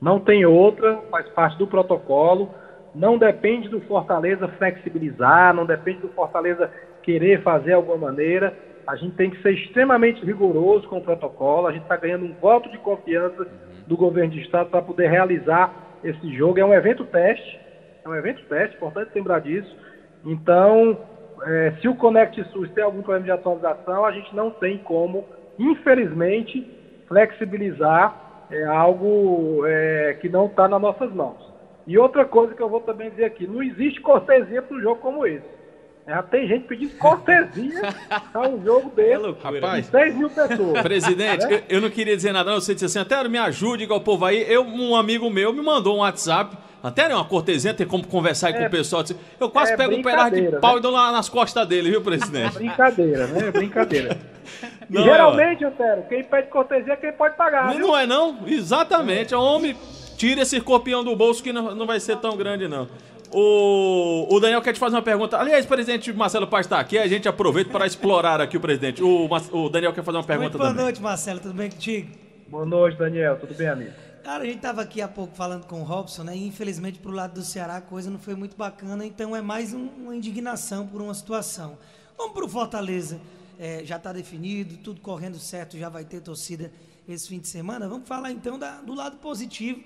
Não 0.00 0.18
tem 0.18 0.44
outra, 0.44 1.00
faz 1.10 1.28
parte 1.30 1.56
do 1.58 1.66
protocolo. 1.66 2.50
Não 2.94 3.16
depende 3.16 3.68
do 3.68 3.80
Fortaleza 3.82 4.48
flexibilizar, 4.58 5.54
não 5.54 5.64
depende 5.64 6.00
do 6.00 6.08
Fortaleza 6.08 6.70
querer 7.02 7.42
fazer 7.42 7.72
alguma 7.72 7.96
maneira 7.96 8.56
a 8.86 8.96
gente 8.96 9.14
tem 9.16 9.30
que 9.30 9.40
ser 9.42 9.52
extremamente 9.52 10.24
rigoroso 10.24 10.88
com 10.88 10.98
o 10.98 11.02
protocolo. 11.02 11.66
A 11.66 11.72
gente 11.72 11.82
está 11.82 11.96
ganhando 11.96 12.24
um 12.24 12.34
voto 12.34 12.70
de 12.70 12.78
confiança 12.78 13.46
do 13.86 13.96
governo 13.96 14.32
de 14.32 14.40
estado 14.40 14.70
para 14.70 14.82
poder 14.82 15.08
realizar 15.08 15.72
esse 16.02 16.34
jogo. 16.36 16.58
É 16.58 16.64
um 16.64 16.74
evento 16.74 17.04
teste, 17.04 17.60
é 18.04 18.08
um 18.08 18.14
evento 18.14 18.42
teste, 18.48 18.76
importante 18.76 19.10
lembrar 19.14 19.40
disso. 19.40 19.76
Então, 20.24 20.98
é, 21.44 21.72
se 21.80 21.88
o 21.88 21.94
Connect 21.94 22.42
SUS 22.50 22.70
tem 22.72 22.84
algum 22.84 23.02
problema 23.02 23.24
de 23.24 23.30
atualização, 23.30 24.04
a 24.04 24.12
gente 24.12 24.34
não 24.34 24.50
tem 24.50 24.78
como, 24.78 25.24
infelizmente, 25.58 26.68
flexibilizar 27.08 28.46
é, 28.50 28.64
algo 28.64 29.64
é, 29.66 30.16
que 30.20 30.28
não 30.28 30.46
está 30.46 30.68
nas 30.68 30.80
nossas 30.80 31.12
mãos. 31.12 31.52
E 31.86 31.98
outra 31.98 32.24
coisa 32.24 32.54
que 32.54 32.62
eu 32.62 32.68
vou 32.68 32.80
também 32.80 33.10
dizer 33.10 33.24
aqui, 33.24 33.46
não 33.46 33.62
existe 33.62 34.00
cortesia 34.00 34.62
para 34.62 34.76
um 34.76 34.80
jogo 34.80 35.00
como 35.00 35.26
esse. 35.26 35.61
Já 36.06 36.22
tem 36.22 36.48
gente 36.48 36.66
pedindo 36.66 36.96
cortesia 36.96 37.94
a 38.34 38.40
um 38.48 38.62
jogo 38.64 38.90
dele. 38.90 39.12
É 39.42 39.60
Rapaz, 39.60 39.86
6 39.86 40.14
mil 40.16 40.30
pessoas. 40.30 40.82
Presidente, 40.82 41.44
eu, 41.48 41.62
eu, 41.68 41.80
não 41.80 41.90
queria 41.90 42.16
dizer 42.16 42.32
nada, 42.32 42.50
não. 42.50 42.60
Você 42.60 42.74
disse 42.74 42.86
assim, 42.86 42.98
até 42.98 43.28
me 43.28 43.38
ajude 43.38 43.84
igual 43.84 44.00
o 44.00 44.02
povo 44.02 44.24
aí. 44.24 44.44
Eu, 44.48 44.64
um 44.64 44.96
amigo 44.96 45.28
meu 45.30 45.52
me 45.52 45.62
mandou 45.62 45.96
um 45.96 45.98
WhatsApp. 46.00 46.56
Até 46.82 47.06
uma 47.14 47.24
cortesia, 47.24 47.72
tem 47.72 47.86
como 47.86 48.04
conversar 48.06 48.48
aí 48.48 48.54
é, 48.54 48.58
com 48.58 48.66
o 48.66 48.70
pessoal. 48.70 49.04
Eu 49.38 49.48
quase 49.48 49.72
é 49.72 49.76
pego 49.76 49.94
um 49.94 50.02
pedaço 50.02 50.34
de 50.34 50.48
pau 50.58 50.72
né? 50.72 50.78
e 50.78 50.82
dou 50.82 50.90
lá 50.90 51.12
nas 51.12 51.28
costas 51.28 51.66
dele, 51.68 51.90
viu, 51.90 52.02
presidente? 52.02 52.54
Brincadeira, 52.54 53.26
né? 53.28 53.50
Brincadeira. 53.52 54.18
Não, 54.90 55.04
geralmente, 55.04 55.64
Antero, 55.64 56.02
quem 56.08 56.24
pede 56.24 56.48
cortesia 56.48 56.94
é 56.94 56.96
quem 56.96 57.12
pode 57.12 57.36
pagar. 57.36 57.72
Não, 57.72 57.78
não 57.78 57.96
é, 57.96 58.06
não? 58.06 58.38
Exatamente. 58.46 59.32
É. 59.32 59.36
Homem 59.36 59.76
tira 60.16 60.42
esse 60.42 60.60
corpião 60.60 61.02
do 61.02 61.14
bolso 61.14 61.42
que 61.42 61.52
não, 61.52 61.74
não 61.74 61.86
vai 61.86 61.98
ser 62.00 62.16
tão 62.16 62.36
grande, 62.36 62.68
não. 62.68 62.88
O, 63.34 64.26
o 64.28 64.40
Daniel 64.40 64.60
quer 64.60 64.74
te 64.74 64.78
fazer 64.78 64.94
uma 64.96 65.02
pergunta. 65.02 65.38
Aliás, 65.38 65.64
presidente 65.64 66.12
Marcelo 66.12 66.46
Paz 66.46 66.66
está 66.66 66.78
aqui, 66.78 66.98
a 66.98 67.06
gente 67.06 67.26
aproveita 67.26 67.70
para 67.70 67.86
explorar 67.86 68.40
aqui 68.42 68.58
o 68.58 68.60
presidente. 68.60 69.02
O, 69.02 69.26
o, 69.26 69.68
Daniel 69.70 69.92
quer 69.94 70.04
fazer 70.04 70.18
uma 70.18 70.24
pergunta 70.24 70.50
Muito 70.50 70.58
boa 70.58 70.70
também. 70.70 70.84
noite, 70.84 71.00
Marcelo. 71.00 71.40
Tudo 71.40 71.54
bem 71.54 71.70
contigo? 71.70 72.10
Boa 72.48 72.66
noite, 72.66 72.98
Daniel. 72.98 73.38
Tudo 73.38 73.54
bem, 73.54 73.68
amigo? 73.68 73.92
Cara, 74.22 74.44
a 74.44 74.46
gente 74.46 74.56
estava 74.56 74.82
aqui 74.82 75.00
há 75.00 75.08
pouco 75.08 75.34
falando 75.34 75.66
com 75.66 75.80
o 75.80 75.82
Robson, 75.82 76.24
né? 76.24 76.36
E 76.36 76.46
infelizmente 76.46 76.98
pro 76.98 77.10
lado 77.10 77.34
do 77.34 77.42
Ceará 77.42 77.76
a 77.76 77.80
coisa 77.80 78.10
não 78.10 78.18
foi 78.18 78.34
muito 78.34 78.56
bacana, 78.56 79.04
então 79.04 79.34
é 79.34 79.40
mais 79.40 79.72
um, 79.72 79.88
uma 79.88 80.14
indignação 80.14 80.86
por 80.86 81.00
uma 81.00 81.14
situação. 81.14 81.78
Vamos 82.16 82.34
pro 82.34 82.46
Fortaleza. 82.46 83.18
É, 83.58 83.82
já 83.84 83.96
está 83.96 84.12
definido, 84.12 84.76
tudo 84.76 85.00
correndo 85.00 85.38
certo, 85.38 85.78
já 85.78 85.88
vai 85.88 86.04
ter 86.04 86.20
torcida 86.20 86.70
esse 87.08 87.28
fim 87.28 87.38
de 87.38 87.48
semana. 87.48 87.88
Vamos 87.88 88.06
falar 88.06 88.30
então 88.30 88.58
da, 88.58 88.80
do 88.80 88.94
lado 88.94 89.16
positivo 89.16 89.82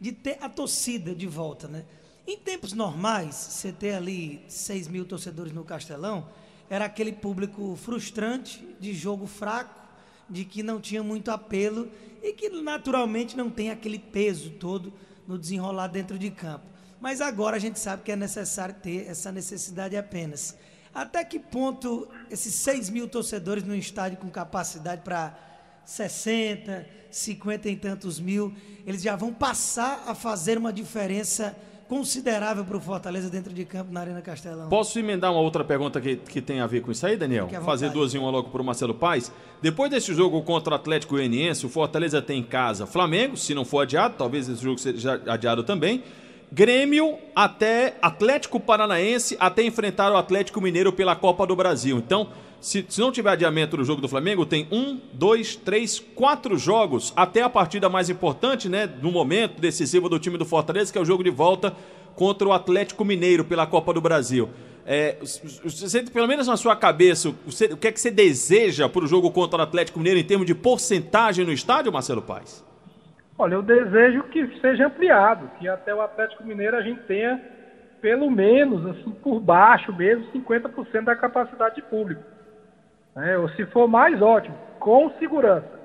de 0.00 0.12
ter 0.12 0.36
a 0.40 0.48
torcida 0.48 1.14
de 1.14 1.26
volta, 1.26 1.66
né? 1.66 1.84
Em 2.30 2.36
tempos 2.36 2.72
normais, 2.72 3.34
você 3.34 3.72
ter 3.72 3.92
ali 3.92 4.44
6 4.46 4.86
mil 4.86 5.04
torcedores 5.04 5.52
no 5.52 5.64
Castelão, 5.64 6.28
era 6.68 6.84
aquele 6.84 7.12
público 7.12 7.74
frustrante, 7.74 8.64
de 8.78 8.94
jogo 8.94 9.26
fraco, 9.26 9.74
de 10.28 10.44
que 10.44 10.62
não 10.62 10.80
tinha 10.80 11.02
muito 11.02 11.32
apelo 11.32 11.90
e 12.22 12.32
que 12.32 12.48
naturalmente 12.48 13.36
não 13.36 13.50
tem 13.50 13.72
aquele 13.72 13.98
peso 13.98 14.50
todo 14.50 14.92
no 15.26 15.36
desenrolar 15.36 15.88
dentro 15.88 16.16
de 16.16 16.30
campo. 16.30 16.64
Mas 17.00 17.20
agora 17.20 17.56
a 17.56 17.58
gente 17.58 17.80
sabe 17.80 18.04
que 18.04 18.12
é 18.12 18.16
necessário 18.16 18.76
ter 18.76 19.08
essa 19.08 19.32
necessidade 19.32 19.96
apenas. 19.96 20.56
Até 20.94 21.24
que 21.24 21.40
ponto 21.40 22.06
esses 22.30 22.54
6 22.54 22.90
mil 22.90 23.08
torcedores 23.08 23.64
no 23.64 23.74
estádio 23.74 24.18
com 24.18 24.30
capacidade 24.30 25.02
para 25.02 25.36
60, 25.84 26.86
50 27.10 27.68
e 27.68 27.74
tantos 27.74 28.20
mil, 28.20 28.54
eles 28.86 29.02
já 29.02 29.16
vão 29.16 29.34
passar 29.34 30.04
a 30.06 30.14
fazer 30.14 30.56
uma 30.56 30.72
diferença 30.72 31.56
considerável 31.90 32.64
para 32.64 32.76
o 32.76 32.80
Fortaleza 32.80 33.28
dentro 33.28 33.52
de 33.52 33.64
campo 33.64 33.92
na 33.92 33.98
Arena 33.98 34.22
Castelão. 34.22 34.68
Posso 34.68 34.96
emendar 34.96 35.32
uma 35.32 35.40
outra 35.40 35.64
pergunta 35.64 36.00
que, 36.00 36.14
que 36.14 36.40
tem 36.40 36.60
a 36.60 36.66
ver 36.68 36.82
com 36.82 36.92
isso 36.92 37.04
aí, 37.04 37.16
Daniel? 37.16 37.48
Fazer 37.64 37.90
duas 37.90 38.14
em 38.14 38.18
uma 38.18 38.30
logo 38.30 38.48
para 38.48 38.62
o 38.62 38.64
Marcelo 38.64 38.94
Paes. 38.94 39.32
Depois 39.60 39.90
desse 39.90 40.14
jogo 40.14 40.40
contra 40.42 40.72
o 40.72 40.76
Atlético 40.76 41.16
Goianiense, 41.16 41.66
o 41.66 41.68
Fortaleza 41.68 42.22
tem 42.22 42.38
em 42.38 42.44
casa 42.44 42.86
Flamengo, 42.86 43.36
se 43.36 43.52
não 43.56 43.64
for 43.64 43.80
adiado, 43.80 44.14
talvez 44.16 44.48
esse 44.48 44.62
jogo 44.62 44.78
seja 44.78 45.20
adiado 45.26 45.64
também. 45.64 46.04
Grêmio 46.52 47.18
até 47.34 47.96
Atlético 48.00 48.60
Paranaense 48.60 49.36
até 49.40 49.64
enfrentar 49.64 50.12
o 50.12 50.16
Atlético 50.16 50.60
Mineiro 50.60 50.92
pela 50.92 51.16
Copa 51.16 51.44
do 51.44 51.56
Brasil. 51.56 51.98
Então, 51.98 52.28
se, 52.60 52.84
se, 52.88 53.00
não 53.00 53.10
tiver 53.10 53.30
adiamento 53.30 53.76
no 53.76 53.84
jogo 53.84 54.00
do 54.00 54.08
Flamengo, 54.08 54.44
tem 54.44 54.68
um, 54.70 55.00
dois, 55.12 55.56
três, 55.56 55.98
quatro 55.98 56.58
jogos 56.58 57.12
até 57.16 57.42
a 57.42 57.48
partida 57.48 57.88
mais 57.88 58.10
importante, 58.10 58.68
né, 58.68 58.88
no 59.00 59.10
momento 59.10 59.60
decisivo 59.60 60.08
do 60.08 60.18
time 60.18 60.36
do 60.36 60.44
Fortaleza, 60.44 60.92
que 60.92 60.98
é 60.98 61.00
o 61.00 61.04
jogo 61.04 61.24
de 61.24 61.30
volta 61.30 61.74
contra 62.14 62.46
o 62.46 62.52
Atlético 62.52 63.04
Mineiro 63.04 63.44
pela 63.44 63.66
Copa 63.66 63.92
do 63.92 64.00
Brasil. 64.00 64.48
É, 64.86 65.16
você, 65.20 66.02
pelo 66.02 66.26
menos 66.26 66.46
na 66.46 66.56
sua 66.56 66.74
cabeça, 66.74 67.32
você, 67.46 67.66
o 67.66 67.76
que 67.76 67.88
é 67.88 67.92
que 67.92 68.00
você 68.00 68.10
deseja 68.10 68.88
para 68.88 69.04
o 69.04 69.06
jogo 69.06 69.30
contra 69.30 69.60
o 69.60 69.62
Atlético 69.62 69.98
Mineiro 69.98 70.18
em 70.18 70.24
termos 70.24 70.46
de 70.46 70.54
porcentagem 70.54 71.44
no 71.44 71.52
estádio, 71.52 71.92
Marcelo 71.92 72.22
Paes? 72.22 72.64
Olha, 73.38 73.54
eu 73.54 73.62
desejo 73.62 74.24
que 74.24 74.60
seja 74.60 74.86
ampliado, 74.86 75.50
que 75.58 75.66
até 75.66 75.94
o 75.94 76.00
Atlético 76.02 76.44
Mineiro 76.44 76.76
a 76.76 76.82
gente 76.82 77.00
tenha 77.02 77.40
pelo 78.00 78.30
menos, 78.30 78.84
assim, 78.86 79.10
por 79.10 79.40
baixo 79.40 79.94
mesmo, 79.94 80.24
50% 80.32 81.04
da 81.04 81.16
capacidade 81.16 81.76
de 81.76 81.82
público. 81.82 82.22
É, 83.16 83.36
ou 83.36 83.48
se 83.50 83.66
for 83.66 83.88
mais, 83.88 84.20
ótimo, 84.22 84.56
com 84.78 85.10
segurança. 85.18 85.80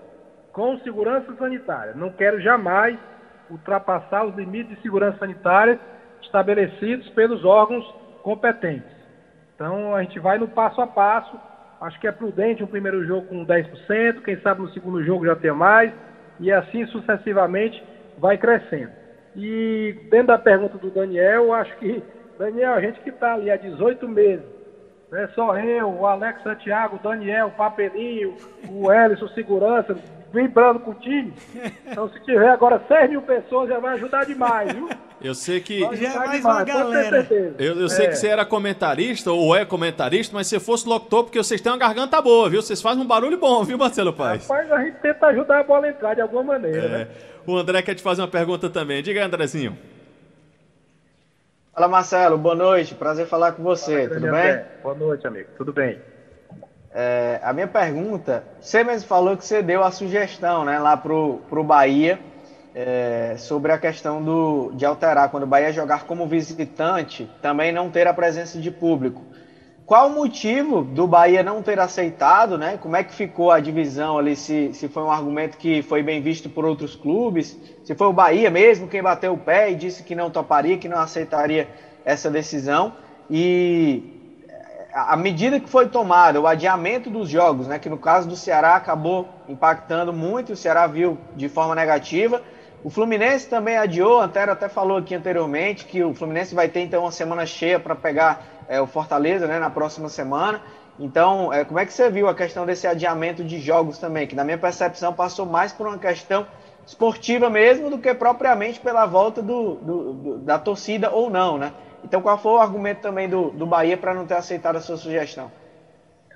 Com 0.51 0.77
segurança 0.79 1.33
sanitária. 1.35 1.93
Não 1.95 2.11
quero 2.11 2.39
jamais 2.39 2.97
ultrapassar 3.49 4.25
os 4.25 4.35
limites 4.35 4.75
de 4.75 4.81
segurança 4.81 5.17
sanitária 5.17 5.79
estabelecidos 6.21 7.07
pelos 7.09 7.43
órgãos 7.43 7.85
competentes. 8.23 8.95
Então 9.53 9.95
a 9.95 10.01
gente 10.01 10.19
vai 10.19 10.37
no 10.37 10.47
passo 10.47 10.81
a 10.81 10.87
passo. 10.87 11.39
Acho 11.81 11.99
que 11.99 12.07
é 12.07 12.11
prudente 12.11 12.63
um 12.63 12.67
primeiro 12.67 13.05
jogo 13.05 13.27
com 13.27 13.45
10%, 13.45 14.21
quem 14.23 14.39
sabe 14.39 14.61
no 14.61 14.69
segundo 14.69 15.03
jogo 15.03 15.25
já 15.25 15.35
ter 15.35 15.53
mais, 15.53 15.91
e 16.39 16.51
assim 16.51 16.85
sucessivamente 16.87 17.83
vai 18.17 18.37
crescendo. 18.37 18.91
E 19.35 20.07
dentro 20.09 20.27
da 20.27 20.39
pergunta 20.39 20.77
do 20.77 20.89
Daniel, 20.89 21.53
acho 21.53 21.75
que, 21.77 22.01
Daniel, 22.39 22.73
a 22.73 22.81
gente 22.81 22.99
que 23.01 23.09
está 23.09 23.33
ali 23.33 23.51
há 23.51 23.57
18 23.57 24.07
meses 24.07 24.54
é 25.13 25.27
só 25.29 25.57
eu, 25.57 25.89
o 25.89 26.05
Alex 26.05 26.41
Santiago, 26.43 26.97
o 26.97 26.99
Daniel, 26.99 27.47
o 27.47 27.51
Papelinho, 27.51 28.35
o 28.69 28.91
Ellison 28.91 29.27
Segurança, 29.29 29.95
vibrando 30.33 30.79
com 30.79 30.91
o 30.91 30.95
time. 30.95 31.33
Então, 31.89 32.09
se 32.09 32.19
tiver 32.21 32.49
agora 32.49 32.81
6 32.87 33.09
mil 33.09 33.21
pessoas, 33.21 33.69
já 33.69 33.79
vai 33.79 33.93
ajudar 33.93 34.25
demais, 34.25 34.73
viu? 34.73 34.89
Eu 35.21 35.33
sei 35.33 35.61
que. 35.61 35.79
Já 35.79 35.87
é 35.87 36.17
mais 36.17 36.31
demais, 36.31 36.43
uma 36.43 36.63
galera. 36.63 37.27
Eu, 37.57 37.79
eu 37.79 37.87
sei 37.87 38.07
é. 38.07 38.09
que 38.09 38.15
você 38.15 38.27
era 38.27 38.45
comentarista, 38.45 39.31
ou 39.31 39.55
é 39.55 39.63
comentarista, 39.63 40.35
mas 40.35 40.47
se 40.47 40.59
fosse 40.59 40.87
locutor, 40.87 41.23
porque 41.23 41.37
vocês 41.37 41.61
têm 41.61 41.71
uma 41.71 41.77
garganta 41.77 42.21
boa, 42.21 42.49
viu? 42.49 42.61
Vocês 42.61 42.81
fazem 42.81 43.01
um 43.01 43.07
barulho 43.07 43.37
bom, 43.37 43.63
viu, 43.63 43.77
Marcelo 43.77 44.11
Paz? 44.11 44.47
Rapaz, 44.47 44.71
a 44.71 44.83
gente 44.83 44.97
tenta 44.99 45.27
ajudar 45.27 45.59
a 45.59 45.63
bola 45.63 45.87
a 45.87 45.89
entrar 45.89 46.13
de 46.15 46.21
alguma 46.21 46.43
maneira, 46.43 46.85
é. 46.85 46.89
né? 46.89 47.07
O 47.47 47.55
André 47.55 47.81
quer 47.81 47.95
te 47.95 48.01
fazer 48.01 48.21
uma 48.21 48.27
pergunta 48.27 48.69
também. 48.69 49.01
Diga 49.01 49.21
aí, 49.21 49.25
Andrezinho. 49.25 49.77
Fala 51.75 51.89
Marcelo, 51.89 52.37
boa 52.37 52.55
noite, 52.55 52.95
prazer 52.95 53.27
falar 53.27 53.51
com 53.51 53.61
você, 53.61 54.07
Fala, 54.07 54.21
tudo 54.21 54.31
bem? 54.31 54.65
Boa 54.81 54.95
noite, 54.95 55.27
amigo, 55.27 55.49
tudo 55.57 55.73
bem. 55.73 55.99
É, 56.89 57.37
a 57.43 57.51
minha 57.51 57.67
pergunta, 57.67 58.45
você 58.61 58.81
mesmo 58.81 59.05
falou 59.05 59.35
que 59.35 59.43
você 59.43 59.61
deu 59.61 59.83
a 59.83 59.91
sugestão 59.91 60.63
né, 60.63 60.79
lá 60.79 60.95
pro, 60.95 61.41
pro 61.49 61.65
Bahia 61.65 62.17
é, 62.73 63.35
sobre 63.37 63.73
a 63.73 63.77
questão 63.77 64.23
do, 64.23 64.71
de 64.73 64.85
alterar, 64.85 65.27
quando 65.27 65.43
o 65.43 65.47
Bahia 65.47 65.73
jogar 65.73 66.05
como 66.05 66.25
visitante, 66.25 67.29
também 67.41 67.73
não 67.73 67.89
ter 67.91 68.07
a 68.07 68.13
presença 68.13 68.57
de 68.57 68.71
público. 68.71 69.27
Qual 69.85 70.07
o 70.07 70.15
motivo 70.15 70.83
do 70.83 71.05
Bahia 71.05 71.43
não 71.43 71.61
ter 71.61 71.79
aceitado, 71.79 72.57
né? 72.57 72.75
Como 72.81 72.95
é 72.95 73.03
que 73.03 73.13
ficou 73.13 73.51
a 73.51 73.59
divisão 73.59 74.17
ali? 74.17 74.35
Se, 74.35 74.73
se 74.73 74.87
foi 74.87 75.03
um 75.03 75.11
argumento 75.11 75.57
que 75.57 75.83
foi 75.83 76.01
bem 76.01 76.19
visto 76.21 76.49
por 76.49 76.65
outros 76.65 76.95
clubes, 76.95 77.55
se 77.83 77.93
foi 77.93 78.07
o 78.07 78.13
Bahia 78.13 78.49
mesmo 78.49 78.87
quem 78.87 79.03
bateu 79.03 79.33
o 79.33 79.37
pé 79.37 79.71
e 79.71 79.75
disse 79.75 80.01
que 80.01 80.15
não 80.15 80.31
toparia, 80.31 80.79
que 80.79 80.89
não 80.89 80.97
aceitaria 80.97 81.69
essa 82.03 82.31
decisão. 82.31 82.93
E 83.29 84.01
a 84.91 85.15
medida 85.15 85.59
que 85.59 85.69
foi 85.69 85.87
tomada, 85.87 86.41
o 86.41 86.47
adiamento 86.47 87.11
dos 87.11 87.29
jogos, 87.29 87.67
né? 87.67 87.77
Que 87.77 87.89
no 87.89 87.97
caso 87.99 88.27
do 88.27 88.35
Ceará 88.35 88.75
acabou 88.75 89.29
impactando 89.47 90.11
muito, 90.11 90.53
o 90.53 90.55
Ceará 90.55 90.87
viu 90.87 91.15
de 91.35 91.47
forma 91.47 91.75
negativa. 91.75 92.41
O 92.83 92.89
Fluminense 92.89 93.49
também 93.49 93.77
adiou, 93.77 94.21
Antero 94.21 94.51
até 94.51 94.69
falou 94.69 94.97
aqui 94.97 95.15
anteriormente 95.15 95.85
que 95.85 96.03
o 96.03 96.13
Fluminense 96.13 96.53
vai 96.53 96.67
ter 96.69 96.81
então 96.81 97.01
uma 97.01 97.11
semana 97.11 97.45
cheia 97.45 97.79
para 97.79 97.95
pegar 97.95 98.43
é, 98.67 98.79
o 98.79 98.87
Fortaleza 98.87 99.47
né, 99.47 99.59
na 99.59 99.69
próxima 99.69 100.09
semana. 100.09 100.61
Então, 100.99 101.51
é, 101.51 101.65
como 101.65 101.79
é 101.79 101.85
que 101.85 101.91
você 101.91 102.09
viu 102.09 102.27
a 102.27 102.35
questão 102.35 102.65
desse 102.65 102.87
adiamento 102.87 103.43
de 103.43 103.59
jogos 103.59 103.97
também? 103.97 104.27
Que 104.27 104.35
na 104.35 104.43
minha 104.43 104.57
percepção 104.57 105.13
passou 105.13 105.45
mais 105.45 105.73
por 105.73 105.87
uma 105.87 105.97
questão 105.97 106.45
esportiva 106.85 107.49
mesmo 107.49 107.89
do 107.89 107.97
que 107.97 108.13
propriamente 108.13 108.79
pela 108.79 109.05
volta 109.05 109.41
do, 109.41 109.75
do, 109.75 110.13
do, 110.13 110.37
da 110.39 110.59
torcida 110.59 111.09
ou 111.09 111.29
não, 111.29 111.57
né? 111.57 111.73
Então, 112.03 112.21
qual 112.21 112.37
foi 112.37 112.51
o 112.53 112.59
argumento 112.59 113.01
também 113.01 113.27
do, 113.27 113.49
do 113.49 113.65
Bahia 113.65 113.97
para 113.97 114.13
não 114.13 114.27
ter 114.27 114.35
aceitado 114.35 114.75
a 114.75 114.79
sua 114.79 114.95
sugestão? 114.95 115.51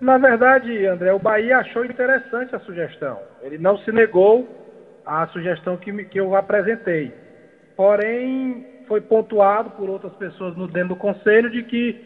Na 0.01 0.17
verdade, 0.17 0.85
André, 0.87 1.13
o 1.13 1.19
Bahia 1.19 1.59
achou 1.59 1.85
interessante 1.85 2.55
a 2.55 2.59
sugestão. 2.59 3.19
Ele 3.41 3.57
não 3.57 3.77
se 3.77 3.91
negou 3.91 4.47
à 5.09 5.27
sugestão 5.27 5.75
que, 5.75 5.91
que 6.05 6.19
eu 6.19 6.35
apresentei. 6.35 7.11
Porém, 7.75 8.83
foi 8.87 9.01
pontuado 9.01 9.71
por 9.71 9.89
outras 9.89 10.13
pessoas 10.13 10.55
no 10.55 10.67
dentro 10.67 10.89
do 10.89 10.95
conselho 10.95 11.49
de 11.49 11.63
que 11.63 11.99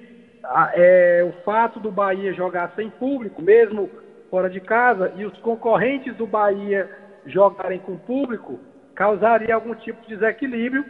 é, 0.73 1.25
o 1.27 1.43
fato 1.43 1.79
do 1.79 1.91
Bahia 1.91 2.33
jogar 2.33 2.71
sem 2.75 2.89
público, 2.89 3.41
mesmo 3.41 3.89
fora 4.29 4.49
de 4.49 4.61
casa, 4.61 5.11
e 5.15 5.25
os 5.25 5.37
concorrentes 5.39 6.15
do 6.15 6.25
Bahia 6.25 6.89
jogarem 7.25 7.79
com 7.79 7.97
público, 7.97 8.59
causaria 8.95 9.53
algum 9.53 9.75
tipo 9.75 10.01
de 10.03 10.15
desequilíbrio. 10.15 10.85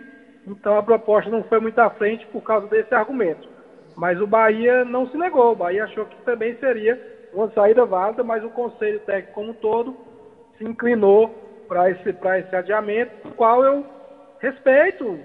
Então 0.45 0.77
a 0.77 0.83
proposta 0.83 1.31
não 1.31 1.43
foi 1.43 1.59
muito 1.59 1.79
à 1.79 1.89
frente 1.89 2.27
por 2.27 2.41
causa 2.41 2.67
desse 2.67 2.93
argumento. 2.93 3.47
Mas 3.95 4.19
o 4.19 4.27
Bahia 4.27 4.85
não 4.85 5.07
se 5.09 5.17
negou, 5.17 5.51
o 5.51 5.55
Bahia 5.55 5.85
achou 5.85 6.05
que 6.05 6.15
também 6.23 6.55
seria 6.57 6.99
uma 7.33 7.49
saída 7.51 7.85
válida, 7.85 8.23
mas 8.23 8.43
o 8.43 8.49
Conselho 8.49 8.99
Técnico 9.01 9.33
como 9.33 9.51
um 9.51 9.53
todo 9.53 9.95
se 10.57 10.63
inclinou 10.63 11.52
para 11.73 11.89
esse, 11.89 12.07
esse 12.07 12.55
adiamento, 12.55 13.31
qual 13.35 13.63
eu 13.63 13.83
respeito, 14.39 15.19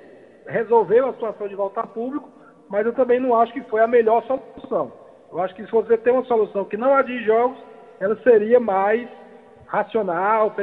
resolveu 0.47 1.11
a 1.11 1.13
situação 1.13 1.47
de 1.47 1.55
voltar 1.55 1.87
público, 1.89 2.27
mas 2.71 2.87
eu 2.87 2.95
também 2.95 3.21
não 3.21 3.39
acho 3.39 3.53
que 3.53 3.61
foi 3.65 3.83
a 3.83 3.87
melhor 3.87 4.25
solução. 4.27 4.91
Eu 5.31 5.43
acho 5.43 5.55
que 5.55 5.63
se 5.67 5.71
você 5.71 5.99
tem 5.99 6.11
uma 6.11 6.25
solução 6.25 6.65
que 6.65 6.79
não 6.79 6.95
adie 6.95 7.23
jogos, 7.23 7.59
ela 8.01 8.17
seria 8.23 8.59
mais 8.59 9.07
racional, 9.67 10.55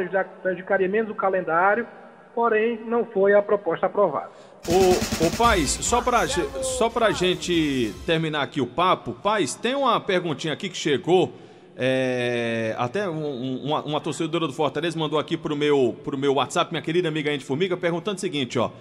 prejudicaria 0.42 0.90
menos 0.90 1.12
o 1.12 1.16
calendário, 1.16 1.88
porém 2.34 2.80
não 2.88 3.06
foi 3.06 3.36
a 3.36 3.42
proposta 3.44 3.86
aprovada. 3.86 4.32
O, 4.68 5.28
o 5.28 5.38
Paz, 5.38 5.70
só 5.70 6.02
para 6.02 6.26
só 6.28 6.90
a 7.00 7.12
gente 7.12 7.94
terminar 8.08 8.42
aqui 8.42 8.60
o 8.60 8.66
papo, 8.66 9.14
Paz, 9.14 9.54
tem 9.54 9.76
uma 9.76 10.02
perguntinha 10.02 10.54
aqui 10.54 10.68
que 10.68 10.78
chegou, 10.78 11.32
é, 11.78 12.74
até 12.78 13.10
um, 13.10 13.64
uma, 13.66 13.84
uma, 13.84 14.02
torcedora 14.02 14.48
do 14.48 14.54
Fortaleza 14.54 14.98
mandou 14.98 15.20
aqui 15.20 15.36
pro 15.36 15.56
meu, 15.56 15.96
pro 16.04 16.18
meu 16.18 16.36
WhatsApp, 16.36 16.72
minha 16.72 16.82
querida 16.82 17.10
amiga 17.10 17.32
Andy 17.32 17.44
Formiga, 17.44 17.76
perguntando 17.76 18.18
o 18.18 18.22
seguinte, 18.22 18.58
ó, 18.58 18.72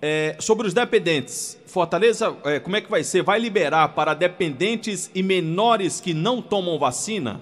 é, 0.00 0.36
sobre 0.40 0.66
os 0.66 0.74
dependentes, 0.74 1.62
Fortaleza, 1.66 2.36
é, 2.44 2.60
como 2.60 2.76
é 2.76 2.80
que 2.80 2.90
vai 2.90 3.04
ser? 3.04 3.22
Vai 3.22 3.38
liberar 3.38 3.88
para 3.94 4.14
dependentes 4.14 5.10
e 5.14 5.22
menores 5.22 6.00
que 6.00 6.12
não 6.12 6.42
tomam 6.42 6.78
vacina? 6.78 7.40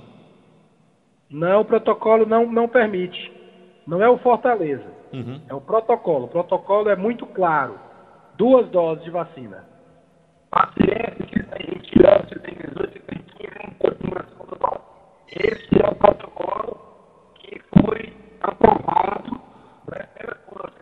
Não, 1.31 1.63
o 1.63 1.65
protocolo 1.65 2.27
não, 2.27 2.51
não 2.53 2.69
permite. 2.69 3.33
Não 3.87 4.03
é 4.03 4.09
o 4.09 4.19
Fortaleza. 4.19 4.85
Uhum. 5.13 5.41
É 5.49 5.55
o 5.55 5.61
protocolo. 5.61 6.27
O 6.27 6.29
protocolo 6.29 6.89
é 6.89 6.97
muito 6.97 7.25
claro. 7.27 7.79
Duas 8.37 8.69
doses 8.69 9.05
de 9.05 9.11
vacina. 9.11 9.65
Paciente 10.51 11.27
que 11.29 11.43
tem 11.43 11.67
20 11.67 12.07
anos, 12.07 12.29
que 12.29 12.39
tem 12.41 12.55
18, 12.55 12.93
que 12.93 13.01
tem 13.01 13.19
15, 13.39 13.53
não 13.65 13.75
pode 13.75 13.97
tomar 13.97 14.27
segunda 14.29 14.57
dose. 14.57 14.85
Esse 15.31 15.81
é 15.81 15.89
o 15.89 15.95
protocolo 15.95 16.81
que 17.35 17.61
foi 17.81 18.13
aprovado 18.41 19.41
né, 19.91 20.09
por 20.49 20.73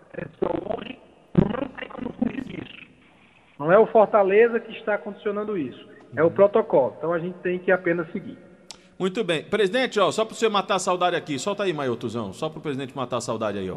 saúde 0.40 0.98
não 1.36 1.68
tem 1.68 1.88
como 1.88 2.12
fugir 2.14 2.44
disso. 2.44 2.88
Não 3.58 3.70
é 3.70 3.78
o 3.78 3.86
Fortaleza 3.86 4.58
que 4.58 4.72
está 4.72 4.96
condicionando 4.96 5.56
isso, 5.58 5.86
é 6.16 6.22
o 6.22 6.30
protocolo. 6.30 6.94
Então 6.96 7.12
a 7.12 7.18
gente 7.18 7.38
tem 7.40 7.58
que 7.58 7.70
apenas 7.70 8.10
seguir. 8.10 8.38
Muito 8.98 9.22
bem. 9.22 9.44
Presidente, 9.44 10.00
ó, 10.00 10.10
só 10.10 10.24
para 10.24 10.34
você 10.34 10.48
matar 10.48 10.76
a 10.76 10.78
saudade 10.78 11.14
aqui, 11.14 11.38
solta 11.38 11.64
aí, 11.64 11.72
Maiotuzão, 11.72 12.32
só 12.32 12.48
para 12.48 12.58
o 12.58 12.62
presidente 12.62 12.96
matar 12.96 13.18
a 13.18 13.20
saudade 13.20 13.58
aí, 13.58 13.70
ó. 13.70 13.76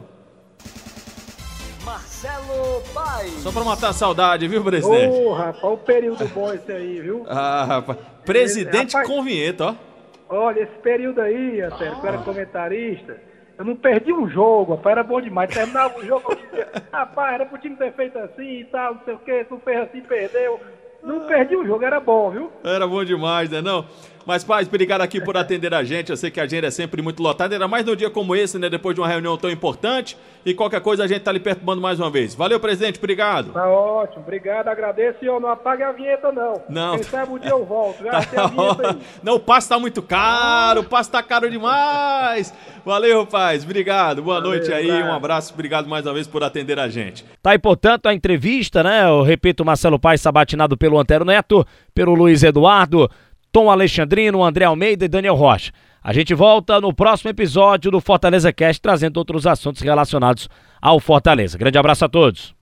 Marcelo 1.83 2.81
Paes. 2.93 3.33
Só 3.33 3.51
pra 3.51 3.63
matar 3.63 3.89
a 3.89 3.93
saudade, 3.93 4.47
viu, 4.47 4.63
presidente? 4.63 5.13
Ô, 5.13 5.33
rapaz, 5.33 5.63
o 5.63 5.77
período 5.77 6.25
bom 6.29 6.53
esse 6.53 6.71
aí, 6.71 7.01
viu? 7.01 7.25
Ah, 7.27 7.65
rapaz. 7.65 7.99
Presidente 8.25 8.93
Rapaz. 8.93 9.07
com 9.07 9.23
vinheta, 9.23 9.65
ó. 9.65 9.90
Olha, 10.31 10.61
esse 10.61 10.77
período 10.81 11.19
aí, 11.19 11.57
sério, 11.77 11.99
que 11.99 12.05
eu 12.05 12.09
era 12.09 12.17
comentarista, 12.19 13.17
eu 13.57 13.65
não 13.65 13.75
perdi 13.75 14.13
um 14.13 14.29
jogo, 14.29 14.75
rapaz, 14.75 14.93
era 14.93 15.03
bom 15.03 15.19
demais. 15.19 15.53
Terminava 15.53 15.99
o 15.99 16.05
jogo, 16.05 16.31
eu 16.31 16.35
dizia, 16.37 16.67
rapaz, 16.89 17.33
era 17.33 17.45
pro 17.45 17.57
time 17.57 17.75
ter 17.75 17.91
feito 17.91 18.17
assim 18.17 18.61
e 18.61 18.65
tal, 18.65 18.95
não 18.95 19.01
sei 19.03 19.13
o 19.13 19.19
quê, 19.19 19.45
tu 19.47 19.59
fez 19.59 19.77
assim, 19.81 20.01
perdeu. 20.01 20.57
Não 21.03 21.27
perdi 21.27 21.57
um 21.57 21.65
jogo, 21.65 21.83
era 21.83 21.99
bom, 21.99 22.29
viu? 22.29 22.51
Era 22.63 22.87
bom 22.87 23.03
demais, 23.03 23.49
né 23.49 23.59
não? 23.59 23.85
Mas, 24.25 24.43
pais, 24.43 24.67
obrigado 24.67 25.01
aqui 25.01 25.19
por 25.19 25.35
atender 25.35 25.73
a 25.73 25.83
gente. 25.83 26.09
Eu 26.09 26.17
sei 26.17 26.29
que 26.31 26.39
a 26.39 26.43
agenda 26.43 26.67
é 26.67 26.71
sempre 26.71 27.01
muito 27.01 27.21
lotada, 27.21 27.55
ainda 27.55 27.67
mais 27.67 27.85
num 27.85 27.95
dia 27.95 28.09
como 28.09 28.35
esse, 28.35 28.57
né? 28.59 28.69
Depois 28.69 28.95
de 28.95 29.01
uma 29.01 29.07
reunião 29.07 29.37
tão 29.37 29.49
importante. 29.49 30.17
E 30.45 30.53
qualquer 30.53 30.81
coisa 30.81 31.03
a 31.03 31.07
gente 31.07 31.21
tá 31.21 31.31
lhe 31.31 31.39
perturbando 31.39 31.81
mais 31.81 31.99
uma 31.99 32.09
vez. 32.09 32.33
Valeu, 32.33 32.59
presidente, 32.59 32.97
obrigado. 32.97 33.51
Tá 33.51 33.67
ótimo, 33.67 34.21
obrigado, 34.23 34.67
agradeço 34.67 35.17
e 35.21 35.29
ó, 35.29 35.39
não 35.39 35.49
apague 35.49 35.83
a 35.83 35.91
vinheta 35.91 36.31
não. 36.31 36.61
Não. 36.69 36.95
Quem 36.95 37.03
sabe 37.03 37.33
o 37.33 37.39
dia 37.39 37.51
eu 37.51 37.65
volto, 37.65 38.03
já 38.03 38.11
Tá 38.25 38.43
a 38.43 38.47
vinheta 38.47 38.89
aí. 38.91 38.97
Não, 39.21 39.35
o 39.35 39.39
passe 39.39 39.69
tá 39.69 39.79
muito 39.79 40.01
caro, 40.01 40.81
o 40.81 40.83
passe 40.83 41.11
tá 41.11 41.21
caro 41.21 41.49
demais. 41.49 42.53
Valeu, 42.85 43.25
paz. 43.27 43.63
Obrigado. 43.63 44.21
Boa 44.23 44.37
Valeu, 44.41 44.51
noite 44.51 44.73
aí. 44.73 44.89
abraço. 44.89 45.09
Um 45.09 45.13
abraço. 45.13 45.53
Obrigado 45.53 45.87
mais 45.87 46.05
uma 46.05 46.13
vez 46.13 46.27
por 46.27 46.43
atender 46.43 46.79
a 46.79 46.89
gente. 46.89 47.23
Tá 47.41 47.51
aí, 47.51 47.59
portanto, 47.59 48.07
a 48.07 48.13
entrevista, 48.13 48.83
né? 48.83 49.05
Eu 49.07 49.21
repito, 49.21 49.63
Marcelo 49.63 49.99
Paes 49.99 50.21
sabatinado 50.21 50.75
pelo 50.77 50.99
Antero 50.99 51.25
Neto, 51.25 51.65
pelo 51.93 52.15
Luiz 52.15 52.41
Eduardo, 52.43 53.09
Tom 53.51 53.69
Alexandrino, 53.69 54.43
André 54.43 54.65
Almeida 54.65 55.05
e 55.05 55.07
Daniel 55.07 55.35
Rocha. 55.35 55.71
A 56.03 56.13
gente 56.13 56.33
volta 56.33 56.79
no 56.81 56.93
próximo 56.93 57.29
episódio 57.29 57.91
do 57.91 58.01
Fortaleza 58.01 58.51
Cast, 58.51 58.81
trazendo 58.81 59.17
outros 59.17 59.45
assuntos 59.45 59.81
relacionados 59.81 60.49
ao 60.81 60.99
Fortaleza. 60.99 61.57
Grande 61.57 61.77
abraço 61.77 62.05
a 62.05 62.09
todos. 62.09 62.55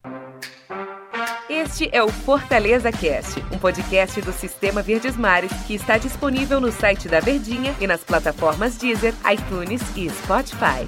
Este 1.49 1.89
é 1.91 2.03
o 2.03 2.09
Fortaleza 2.09 2.91
Cast, 2.91 3.43
um 3.51 3.57
podcast 3.57 4.21
do 4.21 4.31
Sistema 4.31 4.81
Verdes 4.81 5.17
Mares 5.17 5.51
que 5.65 5.73
está 5.73 5.97
disponível 5.97 6.59
no 6.59 6.71
site 6.71 7.07
da 7.07 7.19
Verdinha 7.19 7.73
e 7.79 7.87
nas 7.87 8.03
plataformas 8.03 8.77
Deezer, 8.77 9.13
iTunes 9.31 9.81
e 9.95 10.09
Spotify. 10.09 10.87